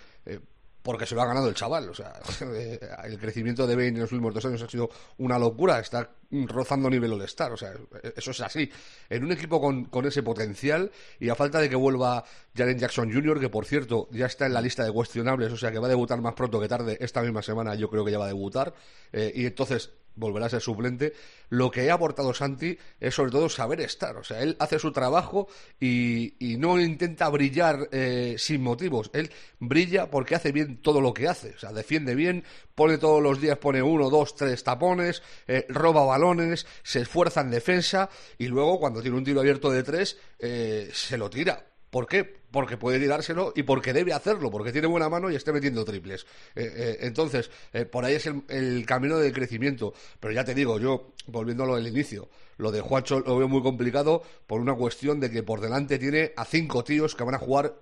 [0.89, 1.91] porque se lo ha ganado el chaval.
[1.91, 2.15] O sea,
[3.05, 5.79] el crecimiento de Bane en los últimos dos años ha sido una locura.
[5.81, 7.53] Está rozando nivel All-Star.
[7.53, 7.75] O sea,
[8.17, 8.71] eso es así.
[9.11, 12.25] En un equipo con, con, ese potencial y a falta de que vuelva
[12.57, 15.71] Jaren Jackson Jr., que por cierto ya está en la lista de cuestionables, o sea
[15.71, 16.97] que va a debutar más pronto que tarde.
[17.03, 18.73] Esta misma semana yo creo que ya va a debutar.
[19.13, 21.15] Eh, y entonces volverá a ser suplente.
[21.49, 24.17] Lo que ha aportado Santi es sobre todo saber estar.
[24.17, 25.49] O sea, él hace su trabajo
[25.81, 29.11] y, no intenta brillar eh, sin motivos.
[29.13, 31.51] Él brilla porque hace bien todo lo que hace.
[31.51, 36.05] O sea, defiende bien, pone todos los días, pone uno, dos, tres tapones, eh, roba
[36.05, 40.91] balones, se esfuerza en defensa y luego cuando tiene un tiro abierto de tres, eh,
[40.93, 41.65] se lo tira.
[41.91, 42.25] ¿Por qué?
[42.51, 46.27] Porque puede tirárselo y porque debe hacerlo, porque tiene buena mano y esté metiendo triples.
[46.55, 49.95] Eh, eh, entonces, eh, por ahí es el, camino del crecimiento.
[50.21, 53.49] Pero ya te digo, yo, volviendo a lo del inicio, lo de Juancho lo veo
[53.49, 57.35] muy complicado por una cuestión de que por delante tiene a cinco tíos que van
[57.35, 57.75] a jugar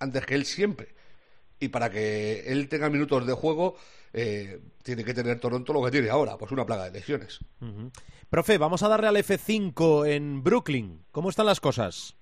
[0.00, 0.94] antes que él siempre.
[1.60, 3.76] Y para que él tenga minutos de juego,
[4.12, 7.38] tiene que tener Toronto lo que tiene ahora, pues una plaga de lesiones.
[8.28, 11.04] Profe, vamos a darle al F5 en Brooklyn.
[11.12, 12.16] ¿Cómo están las cosas?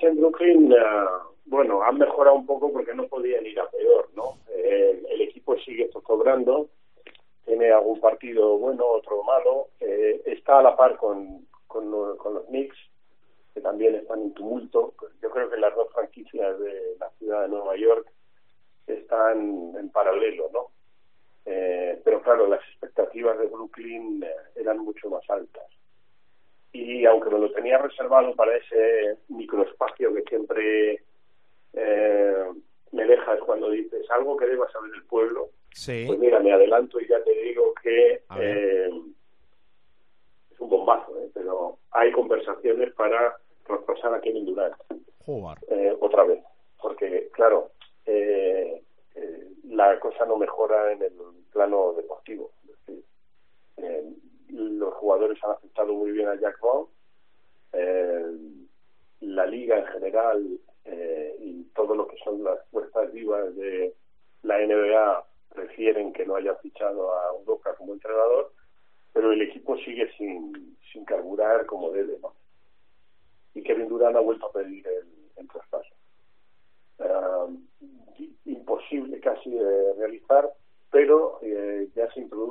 [0.00, 4.38] En Brooklyn, uh, bueno, han mejorado un poco porque no podían ir a peor, ¿no?
[4.54, 6.68] El equipo sigue cobrando,
[7.44, 12.44] tiene algún partido bueno, otro malo, eh, está a la par con, con, con, los
[12.46, 12.76] Knicks,
[13.54, 14.94] que también están en tumulto.
[15.22, 18.06] Yo creo que las dos franquicias de la ciudad de Nueva York
[18.86, 20.66] están en paralelo, ¿no?
[21.46, 25.64] Eh, pero claro, las expectativas de Brooklyn eh, eran mucho más altas
[26.72, 31.02] y aunque me lo tenía reservado para ese microespacio que siempre
[31.72, 32.44] eh,
[32.92, 36.04] me dejas cuando dices algo que deba saber el pueblo, sí.
[36.06, 38.90] pues mira, me adelanto y ya te digo que eh,
[40.50, 41.30] es un bombazo, ¿eh?
[41.34, 44.74] pero hay conversaciones para traspasar a Kevin Durant
[46.00, 46.42] otra vez,
[46.80, 47.70] porque claro,
[48.06, 48.82] eh,
[49.14, 51.12] eh, la cosa no mejora en el
[51.52, 52.52] plano deportivo.
[52.62, 53.04] Es decir,
[54.50, 56.88] los jugadores han aceptado muy bien a Jack Vaughn,
[57.72, 58.32] eh,
[59.20, 63.94] la liga en general eh, y todo lo que son las fuerzas vivas de
[64.42, 68.52] la NBA prefieren que no haya fichado a Udoka como entrenador,
[69.12, 72.32] pero el equipo sigue sin, sin carburar como debe, ¿no?
[73.54, 75.94] Y Kevin Durant ha vuelto a pedir el, el traspaso.
[76.98, 77.56] Uh,
[78.44, 80.50] imposible casi de realizar,
[80.90, 82.47] pero eh, ya se introduce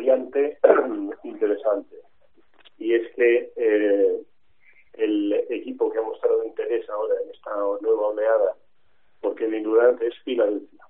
[0.00, 0.58] variante
[1.24, 1.96] interesante.
[2.78, 4.22] Y es que eh,
[4.94, 8.56] el equipo que ha mostrado interés ahora en esta nueva oleada
[9.20, 10.84] por Kevin Durant es Filadelfia.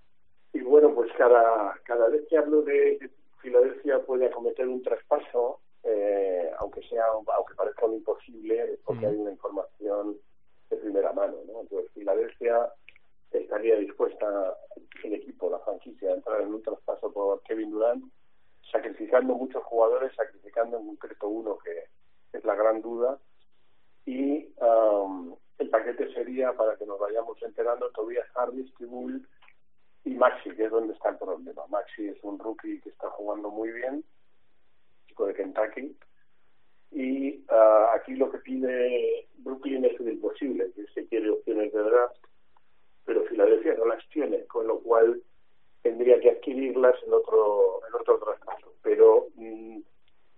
[0.53, 6.51] Y bueno pues cada cada vez que hablo de Filadelfia puede acometer un traspaso eh,
[6.59, 10.16] aunque sea aunque parezca un imposible porque hay una información
[10.68, 11.62] de primera mano ¿no?
[11.62, 12.73] entonces Filadelfia
[13.31, 14.57] estaría dispuesta
[15.05, 18.05] el equipo la franquicia a entrar en un traspaso por Kevin Durant
[18.70, 21.85] sacrificando muchos jugadores, sacrificando en concreto uno que
[22.33, 23.18] es la gran duda.
[24.06, 29.26] Y um, el paquete sería, para que nos vayamos enterando, Tobias Harris, Tribul
[30.04, 31.66] y Maxi, que es donde está el problema.
[31.68, 34.04] Maxi es un rookie que está jugando muy bien,
[35.06, 35.96] chico de Kentucky.
[36.92, 41.83] Y uh, aquí lo que pide Brooklyn es lo imposible, que se quiere opciones de
[41.83, 42.16] draft,
[43.04, 45.22] pero Filadelfia no las tiene, con lo cual
[45.82, 49.78] tendría que adquirirlas en otro en otro traspaso pero mmm,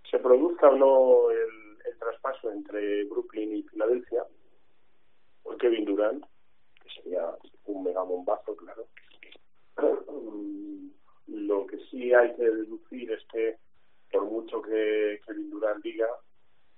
[0.09, 4.25] se produzca o no el, el, traspaso entre Brooklyn y Filadelfia
[5.43, 6.25] por Kevin Durant
[6.81, 8.87] que sería un mega bombazo claro
[11.27, 13.57] lo que sí hay que deducir es que
[14.11, 16.07] por mucho que Kevin Durant diga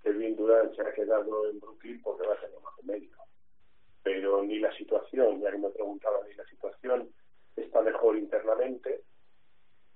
[0.02, 3.24] Kevin Durant se ha quedado en Brooklyn porque va a lo más médico.
[4.04, 7.10] Pero ni la situación, ya que me preguntaba, ni la situación
[7.56, 9.02] está mejor internamente,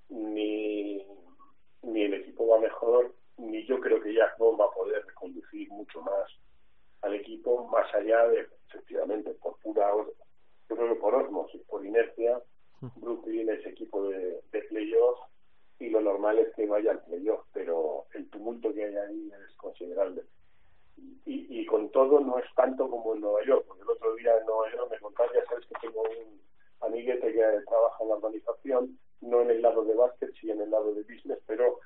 [0.10, 1.06] ni,
[1.84, 5.70] ni el equipo va mejor, ni yo creo que Jack Bond va a poder conducir
[5.70, 6.30] mucho más
[7.02, 9.92] al equipo, más allá de, efectivamente, por pura,
[10.70, 12.42] yo creo que por osmosis, por inercia,
[12.96, 15.20] Brooklyn es equipo de, de playoff
[15.80, 19.56] y lo normal es que vaya al playoff, pero el tumulto que hay ahí es
[19.56, 20.24] considerable.
[21.26, 24.38] Y, y con todo no es tanto como en Nueva York, porque el otro día
[24.38, 26.42] en Nueva York me contaron, ya sabes que tengo un
[26.82, 30.72] amiguete que trabaja en la organización, no en el lado de básquet, sino en el
[30.72, 31.80] lado de business, pero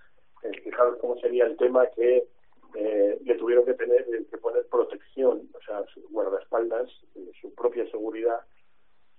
[0.43, 2.27] eh, fijaros cómo sería el tema que
[2.75, 7.53] eh, le tuvieron que tener eh, que poner protección, o sea, su guardaespaldas, eh, su
[7.53, 8.41] propia seguridad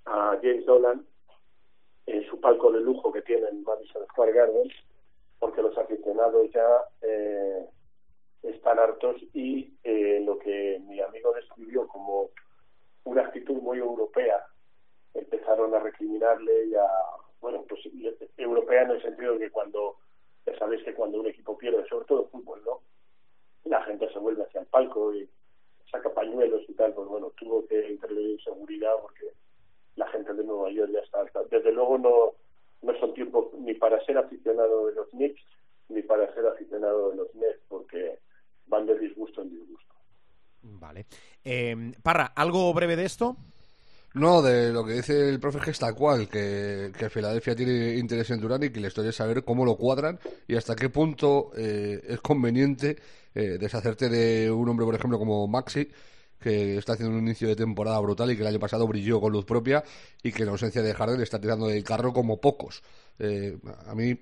[0.07, 1.07] a James Dolan
[2.07, 4.71] en su palco de lujo que tiene en Madison Square Garden,
[5.39, 6.69] porque los aficionados ya
[7.01, 7.67] eh,
[8.43, 12.29] están hartos y eh, lo que mi amigo describió como
[13.05, 14.47] una actitud muy europea,
[15.15, 16.87] empezaron a recriminarle y a,
[17.41, 17.81] bueno, pues
[18.37, 19.97] europea en el sentido de que cuando,
[20.45, 22.81] ya sabéis que cuando un equipo pierde, sobre todo fútbol, ¿no?
[23.65, 25.27] La gente se vuelve hacia el palco y
[25.91, 29.33] saca pañuelos y tal, pues bueno, tuvo que intervenir seguridad porque
[29.97, 31.45] la gente de Nueva York ya está alta.
[31.45, 32.33] Desde luego no,
[32.83, 35.41] no son tiempos ni para ser aficionado de los Knicks
[35.89, 38.19] ni para ser aficionado de los Nets porque
[38.67, 39.95] van de disgusto en disgusto.
[40.63, 41.07] Vale.
[41.45, 43.37] Eh, Parra, ¿algo breve de esto?
[44.15, 47.97] No, de lo que dice el profe que es tal cual, que, que Filadelfia tiene
[47.97, 50.89] interés en Durán y que la historia es saber cómo lo cuadran y hasta qué
[50.89, 52.97] punto eh, es conveniente
[53.35, 55.91] eh, deshacerte de un hombre, por ejemplo, como Maxi,
[56.41, 59.33] que está haciendo un inicio de temporada brutal y que el año pasado brilló con
[59.33, 59.85] luz propia
[60.23, 62.83] y que en ausencia de Harden está tirando del carro como pocos.
[63.19, 64.19] Eh, a mí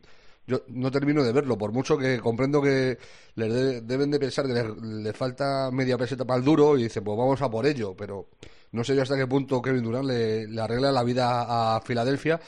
[0.49, 2.99] yo no termino de verlo, por mucho que comprendo que
[3.37, 6.85] le de, deben de pensar que le, le, falta media peseta para el duro y
[6.85, 8.27] dice, pues vamos a por ello, pero
[8.73, 12.41] no sé yo hasta qué punto Kevin Durant le, arregla la vida a Filadelfia,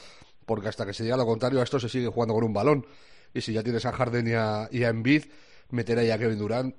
[0.45, 2.85] porque hasta que se diga lo contrario a esto se sigue jugando con un balón.
[3.33, 5.25] Y si ya tienes a Harden y a, y a Embiid,
[5.69, 6.75] meter ahí a Kevin Durant,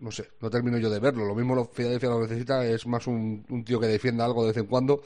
[0.00, 1.24] no sé, no termino yo de verlo.
[1.24, 4.56] Lo mismo lo, Filadelfia lo necesita, es más un, tío que defienda algo de vez
[4.58, 5.02] en cuando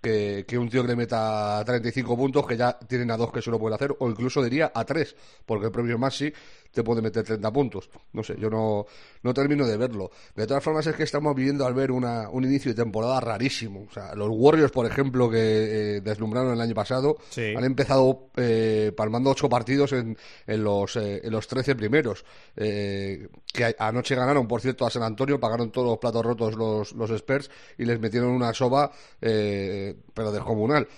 [0.00, 3.40] que, que, un tío que le meta 35 puntos, que ya tienen a dos que
[3.40, 5.14] se lo puede hacer, o incluso diría a tres,
[5.46, 6.32] porque el propio Maxi
[6.72, 7.90] te puede meter 30 puntos.
[8.12, 8.86] No sé, yo no,
[9.22, 10.10] no termino de verlo.
[10.34, 13.86] De todas formas, es que estamos viviendo al ver una, un inicio de temporada rarísimo.
[13.88, 17.54] O sea, los Warriors, por ejemplo, que eh, deslumbraron el año pasado, Sí.
[17.56, 20.16] han empezado eh, palmando ocho partidos en,
[20.46, 22.24] en, los, eh, en los 13 primeros.
[22.56, 26.92] Eh, que anoche ganaron, por cierto, a San Antonio, pagaron todos los platos rotos los,
[26.92, 30.88] los Spurs y les metieron una soba, eh, pero descomunal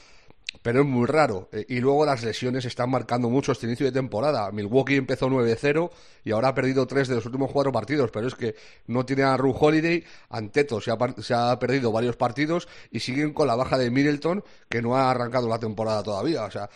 [0.64, 1.50] pero es muy raro.
[1.52, 4.50] Eh, y luego las lesiones están marcando mucho este inicio de temporada.
[4.50, 5.90] Milwaukee empezó 9-0
[6.24, 8.54] y ahora ha perdido tres de los últimos cuatro partidos, pero es que
[8.86, 13.34] no tiene a Ru Holiday, Anteto se ha, se ha perdido varios partidos y siguen
[13.34, 16.44] con la baja de Middleton, que no ha arrancado la temporada todavía.
[16.44, 16.70] O sea,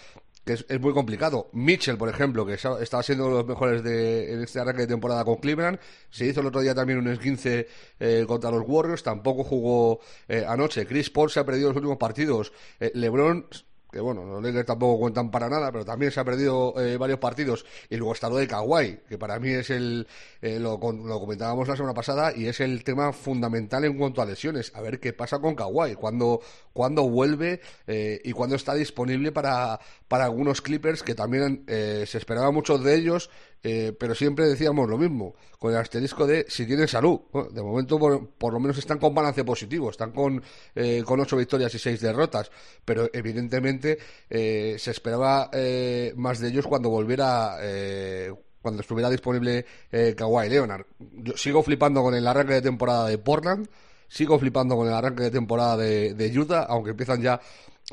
[0.45, 1.49] que es, muy complicado.
[1.53, 4.89] Mitchell, por ejemplo, que estaba siendo uno de los mejores de, en este arranque de
[4.89, 5.79] temporada con Cleveland,
[6.11, 7.69] se hizo el otro día también un esguince
[8.01, 10.87] eh, contra los Warriors, tampoco jugó eh, anoche.
[10.87, 12.53] Chris Paul se ha perdido los últimos partidos.
[12.81, 13.47] Eh, LeBron
[13.91, 17.19] que bueno, los Lakers tampoco cuentan para nada, pero también se ha perdido eh, varios
[17.19, 17.65] partidos.
[17.89, 20.07] Y luego está lo de Kawhi, que para mí es el,
[20.43, 24.27] eh, lo, lo comentábamos la semana pasada, y es el tema fundamental en cuanto a
[24.27, 24.73] lesiones.
[24.75, 26.41] A ver qué pasa con Kawhi, cuándo,
[26.73, 32.19] cuándo vuelve eh, y cuándo está disponible para, para algunos Clippers, que también eh, se
[32.19, 33.31] esperaba mucho de ellos,
[33.63, 37.21] eh, pero siempre decíamos lo mismo, con el asterisco de si tienen salud.
[37.53, 40.43] De momento, por, por lo menos están con balance positivo, están con,
[40.75, 42.51] eh, con ocho victorias y seis derrotas,
[42.85, 43.99] pero evidentemente
[44.31, 47.57] eh, se esperaba eh, más de ellos cuando volviera.
[47.61, 50.85] Eh, cuando estuviera disponible eh, Kawhi Leonard.
[50.99, 53.69] Yo sigo flipando con el arranque de temporada de Portland,
[54.09, 57.41] sigo flipando con el arranque de temporada de, de Utah, aunque empiezan ya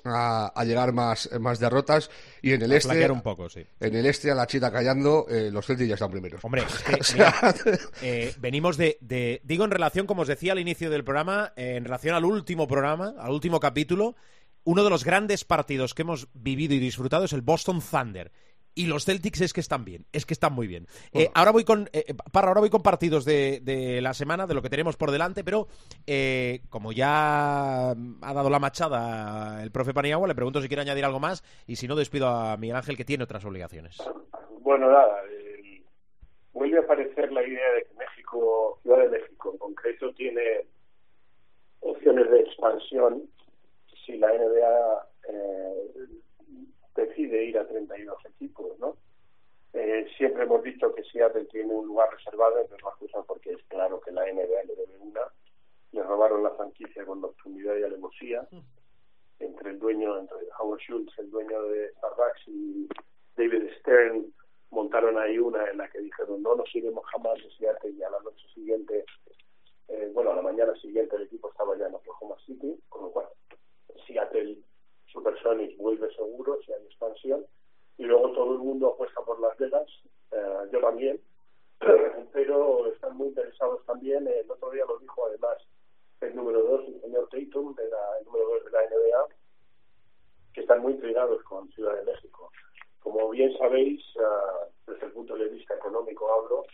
[0.03, 2.09] a, a llegar más, más derrotas.
[2.41, 3.65] Y en el A este, flaquear un poco, sí.
[3.79, 6.43] en el este, a la chita callando, eh, los Celtics ya están primeros.
[6.43, 10.27] Hombre, es que, O sea, mira, eh, venimos de, de- Digo en relación, como os
[10.27, 14.15] decía al inicio del programa, eh, en relación al último programa, al último capítulo,
[14.63, 18.31] uno de los grandes partidos que hemos vivido y disfrutado es el Boston Thunder.
[18.77, 20.85] Y los Celtics es que están bien, es que están muy bien.
[21.13, 24.53] Eh, ahora voy con eh, Parra, ahora voy con partidos de, de la semana, de
[24.53, 25.67] lo que tenemos por delante, pero
[26.05, 31.05] eh, como ya ha dado la machada el profe Paniagua, le pregunto si quiere añadir
[31.05, 33.97] algo más y si no despido a Miguel Ángel que tiene otras obligaciones.
[34.59, 35.83] Bueno, nada, el-
[36.51, 40.41] vuelve a aparecer la idea de que México, Ciudad de México en concreto, tiene
[41.79, 43.23] opciones de expansión
[44.05, 46.07] si la NBA eh,
[46.95, 48.97] decide ir a 32 equipos, ¿no?
[49.73, 53.63] Eh, siempre hemos dicho que Seattle tiene un lugar reservado, entre otras cosas porque es
[53.67, 55.21] claro que la NBA le debe una.
[55.91, 58.47] Le robaron la franquicia con nocturnidad y alevosía.
[59.39, 62.87] Entre el dueño, entre Howard Schultz, el dueño de Starbucks y
[63.35, 64.33] David Stern,
[64.71, 68.09] montaron ahí una en la que dijeron no nos iremos jamás de Seattle y a
[68.09, 69.05] la noche siguiente,
[69.87, 73.11] eh, bueno, a la mañana siguiente el equipo estaba ya en Oklahoma City, con lo
[73.11, 73.27] cual
[74.07, 74.57] Seattle
[75.07, 77.45] Supersonics vuelve seguro si hay expansión
[77.97, 79.87] y luego todo el mundo apuesta por Las Vegas,
[80.31, 81.19] eh, yo también,
[82.33, 85.57] pero están muy interesados también, el otro día lo dijo además
[86.21, 89.27] el número dos, el señor Tatum, de la, el número dos de la NBA,
[90.53, 92.51] que están muy intrigados con Ciudad de México.
[92.99, 96.65] Como bien sabéis, uh, desde el punto de vista económico hablo,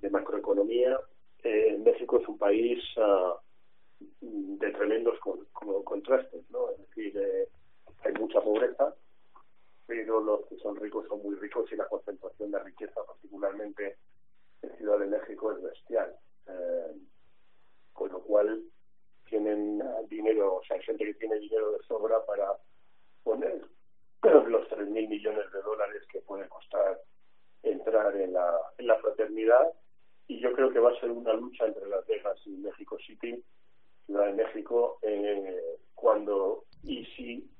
[0.00, 0.98] de macroeconomía,
[1.42, 3.34] eh, México es un país uh,
[4.20, 6.70] de tremendos con, con, contrastes, ¿no?
[6.70, 7.48] Es decir, eh,
[8.04, 8.94] hay mucha pobreza,
[9.86, 13.98] pero los que son ricos son muy ricos y la concentración de riqueza, particularmente
[14.62, 16.14] en Ciudad de México, es bestial.
[16.46, 16.94] Eh,
[17.92, 18.62] con lo cual
[19.28, 22.56] tienen dinero, o sea, hay gente que tiene dinero de sobra para
[23.22, 23.62] poner
[24.22, 26.98] los tres mil millones de dólares que puede costar
[27.62, 29.72] entrar en la, en la fraternidad
[30.30, 33.42] y yo creo que va a ser una lucha entre Las Vegas y México City,
[34.06, 37.50] Ciudad de México, eh, cuando y si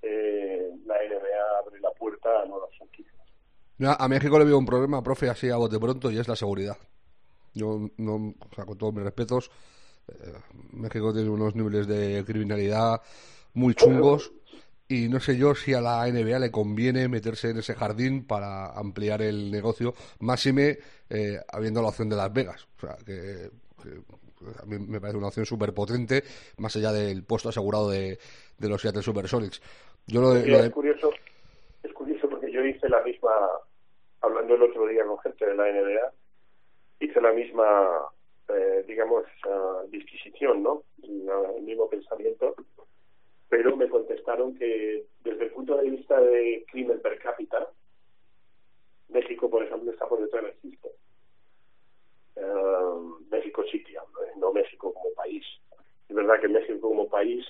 [0.00, 3.20] eh, la NBA abre la puerta a nuevas franquicias.
[4.04, 6.76] A México le veo un problema, profe, así a bote pronto, y es la seguridad.
[7.54, 9.50] Yo, no, o sea, con todos mis respetos,
[10.08, 10.32] eh,
[10.72, 13.00] México tiene unos niveles de criminalidad
[13.54, 14.32] muy chungos
[14.88, 18.72] y no sé yo si a la NBA le conviene meterse en ese jardín para
[18.72, 20.78] ampliar el negocio, máxime
[21.08, 22.66] eh, habiendo la opción de Las Vegas.
[22.76, 23.50] O sea, que,
[23.82, 23.88] que
[24.62, 26.24] a mí me parece una opción súper potente,
[26.58, 28.18] más allá del puesto asegurado de,
[28.58, 29.62] de los Seattle Supersonics.
[30.06, 31.10] Yo lo de, Sí, lo de- es curioso,
[31.82, 33.30] es curioso porque yo hice la misma,
[34.24, 36.12] hablando el otro día con gente de la NBA,
[37.00, 38.08] hice la misma,
[38.48, 40.82] eh, digamos, ah, disquisición, ¿no?
[41.02, 42.54] El mismo pensamiento,
[43.48, 47.68] pero me contestaron que desde el punto de vista de crimen per cápita,
[49.08, 50.90] México, por ejemplo, está por detrás de Houston.
[52.36, 53.94] Eh, México City,
[54.36, 55.44] no México como país.
[56.08, 57.44] Es verdad que México como país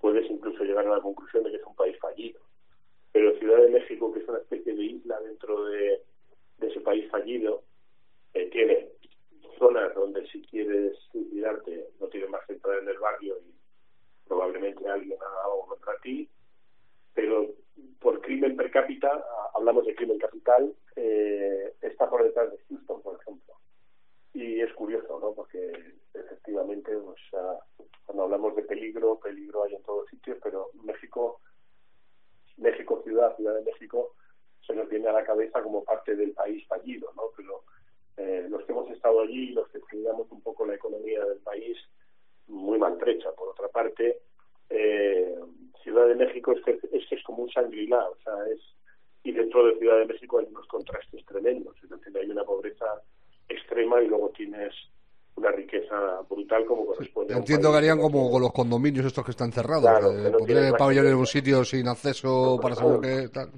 [0.00, 2.40] puedes incluso llegar a la conclusión de que es un país fallido.
[3.12, 6.02] Pero Ciudad de México, que es una especie de isla dentro de,
[6.58, 7.62] de ese país fallido,
[8.34, 8.88] eh, tiene
[9.58, 13.54] zonas donde si quieres suicidarte no tienes más que en el barrio y
[14.26, 16.28] probablemente alguien haga algo contra ti,
[17.14, 17.54] pero
[18.00, 23.02] por crimen per cápita, ah, hablamos de crimen capital, eh, está por detrás de Houston,
[23.02, 23.54] por ejemplo.
[24.34, 25.32] Y es curioso, ¿no?
[25.32, 26.92] Porque efectivamente,
[28.04, 31.40] cuando hablamos de peligro, peligro hay en todos sitios, pero México,
[32.58, 34.14] México ciudad, Ciudad de México,
[34.66, 37.24] se nos viene a la cabeza como parte del país fallido, ¿no?
[37.36, 37.62] Pero
[38.16, 41.76] eh, los que hemos estado allí, los que estudiamos un poco la economía del país,
[42.48, 43.30] muy maltrecha.
[43.32, 44.20] Por otra parte,
[44.70, 45.34] eh,
[45.82, 48.60] Ciudad de México es que es, que es como un sangrilá, o sea, es
[49.22, 52.86] y dentro de Ciudad de México hay unos contrastes tremendos, es decir, hay una pobreza
[53.48, 54.72] extrema y luego tienes
[55.34, 57.34] una riqueza brutal como corresponde.
[57.34, 60.30] un Entiendo que harían como con los condominios estos que están cerrados, Claro, eh, que
[60.30, 63.50] no poner tienen el más pabellón en un sitio sin acceso para según que tal.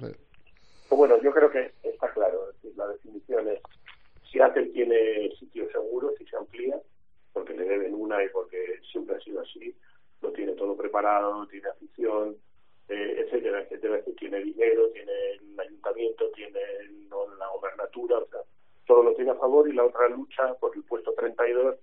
[0.99, 2.51] Bueno, yo creo que está claro.
[2.75, 3.61] La definición es
[4.29, 6.77] Seattle tiene sitios seguros y se amplía,
[7.31, 9.73] porque le deben una y porque siempre ha sido así.
[10.21, 12.35] Lo tiene todo preparado, tiene afición,
[12.89, 14.01] eh, etcétera, etcétera.
[14.17, 16.59] Tiene dinero, tiene el ayuntamiento, tiene
[17.37, 18.41] la gobernatura, o sea,
[18.85, 21.77] todo lo tiene a favor y la otra lucha por el puesto 32,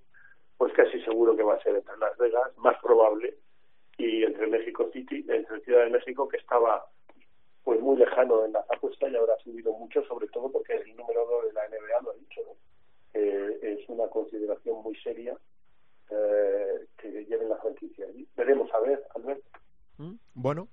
[0.59, 3.39] pues casi seguro que va a ser entre Las Vegas, más probable,
[3.97, 6.85] y entre México City, entre Ciudad de México, que estaba
[7.67, 10.95] pues muy lejano en las apuestas y ahora ha subido mucho, sobre todo porque el
[10.95, 12.53] número 2 de la NBA lo ha dicho, ¿no?
[13.13, 15.37] Eh, es una consideración muy seria
[16.09, 18.25] eh, que lleven la franquicia allí.
[18.37, 19.43] Veremos a ver, Albert.
[19.97, 20.15] ¿Mm?
[20.35, 20.69] Bueno,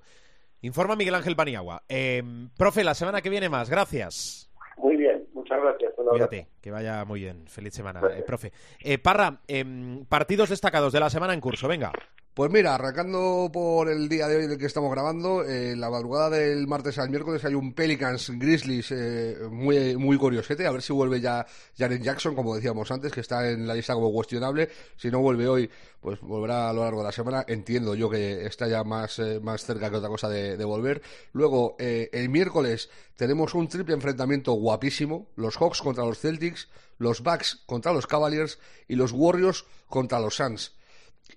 [0.62, 1.82] informa Miguel Ángel Paniagua.
[1.90, 2.22] Eh,
[2.56, 3.72] profe, la semana que viene más.
[3.72, 4.52] Gracias.
[4.78, 5.94] Muy bien, muchas gracias.
[5.96, 7.48] Cuídate, que vaya muy bien.
[7.48, 8.52] Feliz semana, eh, profe.
[8.80, 11.68] Eh, Parra, em, partidos destacados de la semana en curso.
[11.68, 11.92] Venga.
[12.34, 16.66] Pues mira, arrancando por el día de hoy del que estamos grabando, la madrugada del
[16.66, 21.22] martes al miércoles hay un Pelicans Grizzlies eh, muy, muy curiosete, a ver si vuelve
[21.22, 21.46] ya
[21.78, 24.68] Jaren Jackson, como decíamos antes, que está en la lista como cuestionable.
[24.98, 25.70] Si no vuelve hoy,
[26.02, 27.46] pues volverá a lo largo de la semana.
[27.48, 31.04] Entiendo yo que está ya más, eh, más cerca que otra cosa de, de volver.
[31.34, 36.68] Luego, eh, el miércoles tenemos un triple enfrentamiento guapísimo: los Hawks contra los Celtics,
[36.98, 38.58] los Bucks contra los Cavaliers
[38.88, 40.74] y los Warriors contra los Suns.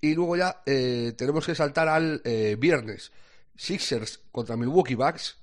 [0.00, 3.12] Y luego ya eh, tenemos que saltar al eh, viernes.
[3.56, 5.38] Sixers contra Milwaukee Bucks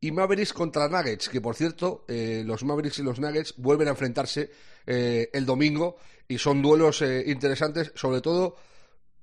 [0.00, 3.92] y Mavericks contra Nuggets, que por cierto, eh, los Mavericks y los Nuggets vuelven a
[3.92, 4.50] enfrentarse
[4.86, 5.96] eh, el domingo
[6.28, 8.56] y son duelos interesantes, sobre todo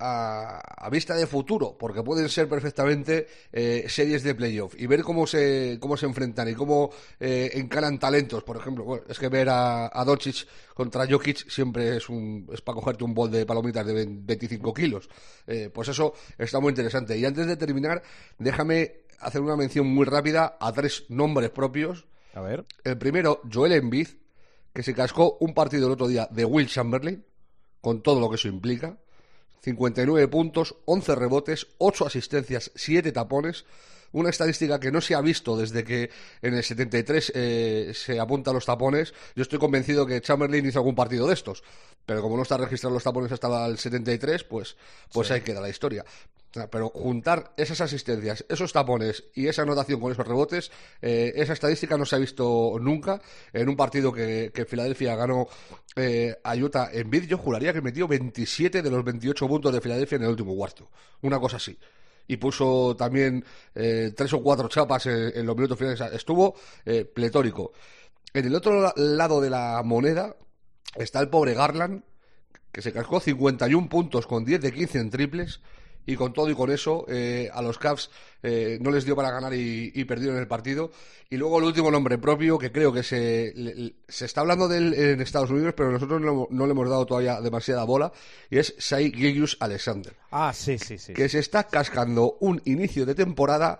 [0.01, 5.03] a, a vista de futuro, porque pueden ser perfectamente eh, series de playoff y ver
[5.03, 6.89] cómo se, cómo se enfrentan y cómo
[7.19, 8.43] eh, encaran talentos.
[8.43, 12.61] Por ejemplo, bueno, es que ver a, a Doncic contra Jokic siempre es, un, es
[12.61, 15.09] para cogerte un bol de palomitas de 20 25 kilos.
[15.45, 17.17] Eh, pues eso está muy interesante.
[17.17, 18.01] Y antes de terminar,
[18.37, 22.05] déjame hacer una mención muy rápida a tres nombres propios.
[22.33, 22.65] A ver.
[22.83, 24.07] El primero, Joel Embiid,
[24.73, 27.25] que se cascó un partido el otro día de Will Chamberlain,
[27.81, 28.97] con todo lo que eso implica.
[29.61, 33.65] 59 puntos, 11 rebotes, 8 asistencias, 7 tapones.
[34.13, 36.09] Una estadística que no se ha visto desde que
[36.41, 39.13] en el 73 eh, se apunta a los tapones.
[39.35, 41.63] Yo estoy convencido que Chamberlain hizo algún partido de estos.
[42.05, 44.75] Pero como no está registrado los tapones hasta el 73, pues,
[45.13, 46.03] pues ahí queda la historia.
[46.69, 50.69] Pero juntar esas asistencias, esos tapones y esa anotación con esos rebotes,
[51.01, 53.21] eh, esa estadística no se ha visto nunca
[53.53, 55.47] en un partido que, que Filadelfia ganó
[55.95, 57.23] eh, a Utah en bid.
[57.23, 60.89] Yo juraría que metió 27 de los 28 puntos de Filadelfia en el último cuarto.
[61.21, 61.77] Una cosa así.
[62.27, 63.43] Y puso también
[63.73, 66.01] eh, tres o cuatro chapas en, en los minutos finales.
[66.13, 67.71] Estuvo eh, pletórico.
[68.33, 70.35] En el otro la- lado de la moneda
[70.95, 72.03] está el pobre Garland,
[72.73, 75.61] que se cascó 51 puntos con 10 de 15 en triples.
[76.05, 78.09] Y con todo y con eso, eh, a los Cavs
[78.41, 80.91] eh, no les dio para ganar y, y perdieron el partido.
[81.29, 84.77] Y luego el último nombre propio, que creo que se, le- se está hablando de
[84.79, 88.11] él en Estados Unidos, pero nosotros no, no le hemos dado todavía demasiada bola,
[88.49, 91.13] y es Shai Gilgeous Alexander Ah, sí, sí, sí.
[91.13, 93.79] que se está cascando un inicio de temporada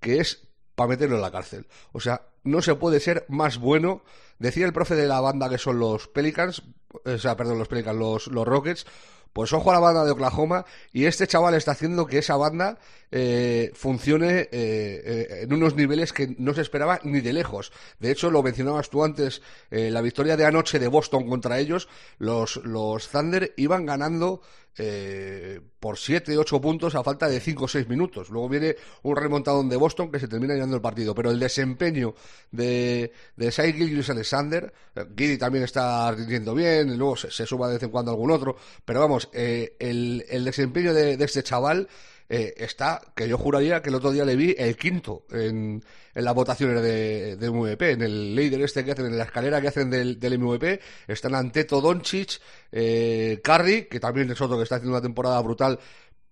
[0.00, 0.42] que es
[0.74, 1.66] para meterlo en la cárcel.
[1.92, 4.02] O sea, no se puede ser más bueno.
[4.38, 6.62] Decía el profe de la banda que son los Pelicans,
[7.04, 8.86] o sea, perdón, los Pelicans, los, los Rockets.
[9.32, 12.78] Pues ojo a la banda de Oklahoma y este chaval está haciendo que esa banda
[13.12, 17.72] eh, funcione eh, eh, en unos niveles que no se esperaba ni de lejos.
[17.98, 21.88] De hecho, lo mencionabas tú antes, eh, la victoria de anoche de Boston contra ellos,
[22.18, 24.42] los, los Thunder iban ganando
[24.82, 28.30] eh, por 7, 8 puntos a falta de 5 o 6 minutos.
[28.30, 31.14] Luego viene un remontadón de Boston que se termina llevando el partido.
[31.14, 32.14] Pero el desempeño
[32.50, 37.44] de, de Shai Gilgeous Alexander, eh, Giddy también está rindiendo bien, y luego se, se
[37.44, 38.56] suma de vez en cuando algún otro.
[38.86, 41.86] Pero vamos, eh, el, el desempeño de, de este chaval
[42.32, 45.82] eh, está, que yo juraría que el otro día le vi el quinto en,
[46.14, 49.60] en las votaciones de, de MVP, en el líder este que hacen, en la escalera
[49.60, 54.62] que hacen del, del MVP, están Anteto Doncic, eh, Curry, que también es otro que
[54.62, 55.80] está haciendo una temporada brutal,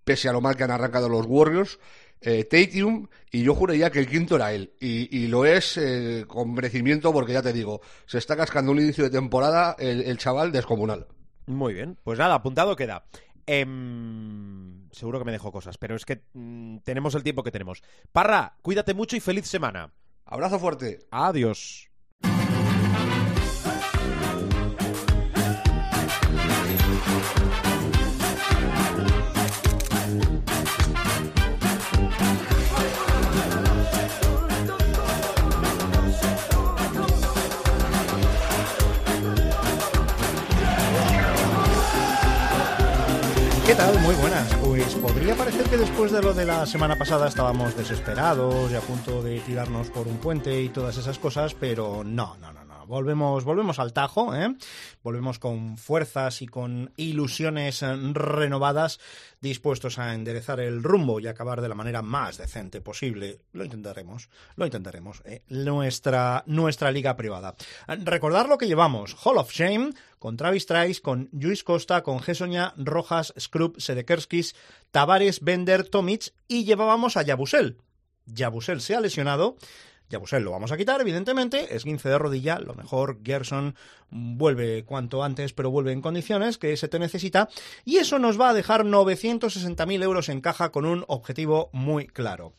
[0.05, 1.79] pese a lo mal que han arrancado los Warriors,
[2.21, 6.23] eh, Tatum, y yo juraría que el quinto era él, y, y lo es eh,
[6.29, 10.53] con merecimiento porque ya te digo, se está cascando un inicio de temporada el chaval
[10.53, 11.07] descomunal.
[11.49, 11.97] Muy bien.
[12.03, 13.05] Pues nada, apuntado queda.
[13.51, 17.81] Em, seguro que me dejo cosas, pero es que mm, tenemos el tiempo que tenemos.
[18.11, 19.91] Parra, cuídate mucho y feliz semana.
[20.23, 20.99] Abrazo fuerte.
[21.09, 21.89] Adiós.
[43.69, 43.99] ¿Qué tal?
[43.99, 44.51] Muy buenas.
[44.65, 48.81] Pues podría parecer que después de lo de la semana pasada estábamos desesperados y a
[48.81, 52.68] punto de tirarnos por un puente y todas esas cosas, pero no, no, no, no.
[52.89, 54.55] Volvemos, volvemos al tajo, ¿eh?
[55.03, 58.99] Volvemos con fuerzas y con ilusiones eh, renovadas,
[59.41, 63.41] dispuestos a enderezar el rumbo y acabar de la manera más decente posible.
[63.53, 65.21] Lo intentaremos, lo intentaremos.
[65.25, 65.43] ¿eh?
[65.49, 67.53] Nuestra, nuestra liga privada.
[67.87, 69.15] Recordar lo que llevamos.
[69.23, 74.55] Hall of Shame con Travis Trice, con Luis Costa, con Gesoña, Rojas, Scrub, Sedekerskis,
[74.89, 77.77] Tavares, Bender, Tomic y llevábamos a Yabusel.
[78.25, 79.57] Yabusel se ha lesionado.
[80.09, 81.75] Yabusel lo vamos a quitar, evidentemente.
[81.75, 82.59] Es 15 de rodilla.
[82.59, 83.75] Lo mejor, Gerson
[84.09, 87.49] vuelve cuanto antes, pero vuelve en condiciones que se te necesita.
[87.85, 92.53] Y eso nos va a dejar 960.000 euros en caja con un objetivo muy claro.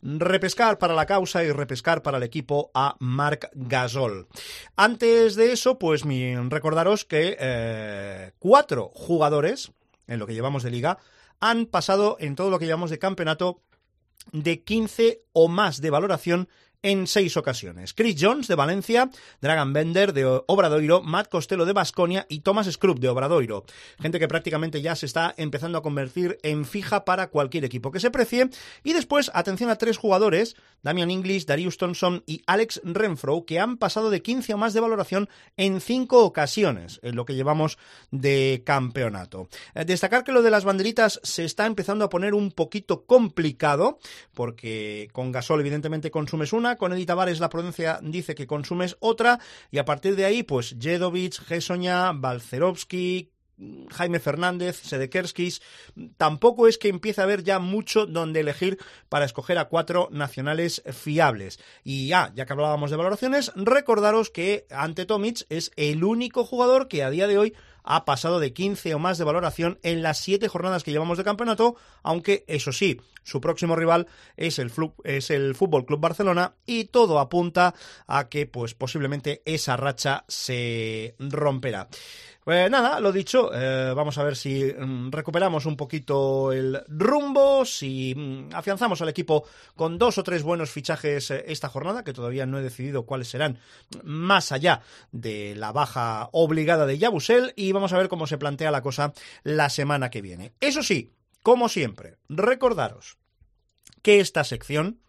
[0.00, 4.26] Repescar para la causa y repescar para el equipo a Marc Gasol.
[4.74, 9.70] Antes de eso, pues recordaros que eh, cuatro jugadores,
[10.08, 10.98] en lo que llevamos de liga,
[11.40, 13.62] han pasado en todo lo que llevamos de campeonato
[14.32, 16.48] de 15 o más de valoración
[16.82, 17.94] en seis ocasiones.
[17.94, 19.10] Chris Jones de Valencia,
[19.40, 23.64] Dragan Bender de Obradoiro, Matt Costello de Basconia y Thomas Scrub de Obradoiro.
[24.00, 28.00] Gente que prácticamente ya se está empezando a convertir en fija para cualquier equipo que
[28.00, 28.50] se precie.
[28.82, 33.76] Y después, atención a tres jugadores, Damian English, Darius Thompson y Alex Renfro, que han
[33.76, 37.78] pasado de 15 o más de valoración en cinco ocasiones en lo que llevamos
[38.10, 39.48] de campeonato.
[39.74, 43.98] Eh, destacar que lo de las banderitas se está empezando a poner un poquito complicado,
[44.34, 49.40] porque con Gasol evidentemente consumes una, con Edith Tavares la prudencia dice que consumes otra,
[49.70, 53.32] y a partir de ahí, pues Jedovic, Gesoña, Balcerovsky,
[53.90, 55.62] Jaime Fernández, Sedekerskis,
[56.16, 60.82] tampoco es que empiece a haber ya mucho donde elegir para escoger a cuatro nacionales
[60.92, 61.60] fiables.
[61.84, 66.88] Y ya, ya que hablábamos de valoraciones, recordaros que ante Tomic es el único jugador
[66.88, 67.54] que a día de hoy
[67.84, 71.24] ha pasado de 15 o más de valoración en las 7 jornadas que llevamos de
[71.24, 74.06] campeonato, aunque eso sí, su próximo rival
[74.36, 74.72] es el,
[75.04, 77.74] es el Fútbol Club Barcelona y todo apunta
[78.06, 81.88] a que pues posiblemente esa racha se romperá.
[82.44, 87.64] Pues nada, lo dicho, eh, vamos a ver si mm, recuperamos un poquito el rumbo,
[87.64, 89.44] si mm, afianzamos al equipo
[89.76, 93.28] con dos o tres buenos fichajes eh, esta jornada, que todavía no he decidido cuáles
[93.28, 93.58] serán
[94.02, 94.80] más allá
[95.12, 99.12] de la baja obligada de Yabusel, y vamos a ver cómo se plantea la cosa
[99.42, 100.52] la semana que viene.
[100.60, 101.12] Eso sí,
[101.42, 103.18] como siempre, recordaros
[104.02, 105.00] que esta sección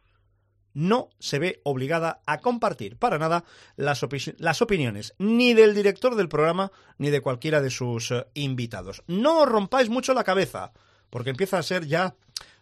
[0.74, 3.44] no se ve obligada a compartir para nada
[3.76, 4.04] las,
[4.38, 9.04] las, opiniones ni del director del programa ni de cualquiera de sus uh, invitados.
[9.08, 10.72] No os rompáis mucho la cabeza,
[11.10, 12.16] porque empieza a ser ya,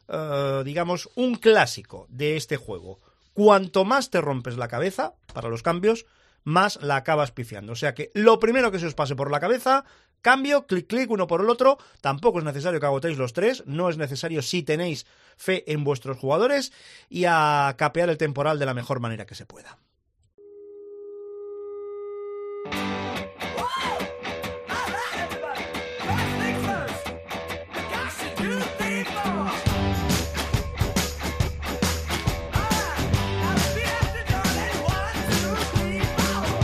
[0.09, 2.99] uh, digamos, un clásico de este juego.
[3.33, 6.05] Cuanto más te rompes la cabeza para los cambios,
[6.43, 7.73] más la acabas pifiando.
[7.73, 9.85] O sea que lo primero que se os pase por la cabeza,
[10.21, 11.77] cambio, clic, clic, uno por el otro.
[12.01, 15.05] Tampoco es necesario que agotéis los tres, no es necesario si tenéis
[15.37, 16.71] fe en vuestros jugadores
[17.09, 19.77] y a capear el temporal de la mejor manera que se pueda.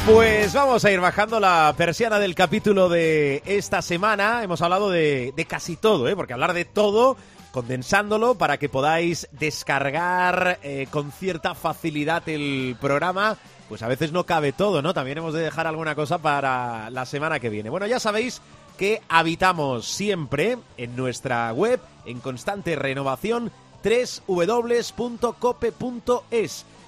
[0.08, 4.42] Pues vamos a ir bajando la persiana del capítulo de esta semana.
[4.42, 6.16] Hemos hablado de, casi todo, ¿eh?
[6.16, 7.18] porque hablar de todo,
[7.52, 13.36] condensándolo para que podáis descargar eh, con cierta facilidad el programa,
[13.68, 14.94] pues a veces no cabe todo, ¿no?
[14.94, 17.70] También hemos de dejar alguna cosa para la semana que viene.
[17.70, 18.42] Bueno, ya sabéis
[18.78, 23.52] que habitamos siempre en nuestra web, en constante renovación,
[23.84, 24.96] www.cope.es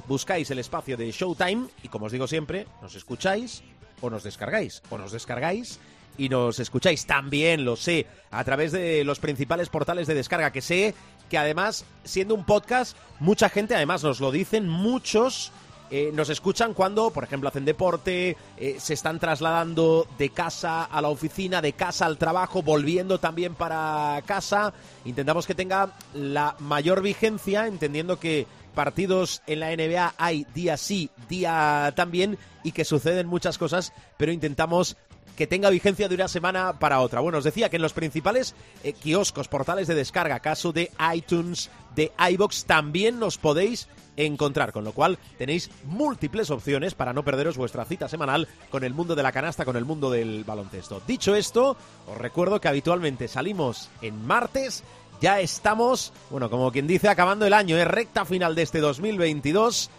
[0.10, 3.62] buscáis el espacio de Showtime y como os digo siempre, nos escucháis
[4.02, 5.80] o nos descargáis, o nos descargáis
[6.18, 10.62] y nos escucháis también, lo sé, a través de los principales portales de descarga, que
[10.62, 10.96] sé
[11.30, 15.52] que además, siendo un podcast, mucha gente, además nos lo dicen, muchos
[15.92, 21.02] eh, nos escuchan cuando, por ejemplo, hacen deporte, eh, se están trasladando de casa a
[21.02, 24.74] la oficina, de casa al trabajo, volviendo también para casa.
[25.06, 31.10] Intentamos que tenga la mayor vigencia, entendiendo que partidos en la NBA hay día sí,
[31.28, 34.98] día también y que suceden muchas cosas, pero intentamos
[35.40, 37.22] que tenga vigencia de una semana para otra.
[37.22, 41.70] Bueno, os decía que en los principales eh, kioscos, portales de descarga, caso de iTunes,
[41.96, 47.56] de iBox, también nos podéis encontrar, con lo cual tenéis múltiples opciones para no perderos
[47.56, 51.02] vuestra cita semanal con el mundo de la canasta, con el mundo del baloncesto.
[51.08, 54.84] Dicho esto, os recuerdo que habitualmente salimos en martes
[55.22, 59.90] ya estamos, bueno, como quien dice, acabando el año, es recta final de este 2022.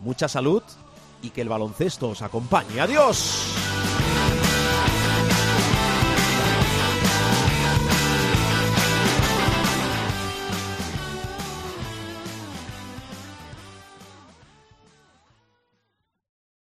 [0.00, 0.62] Mucha salud
[1.22, 2.80] y que el baloncesto os acompañe.
[2.80, 3.87] Adiós.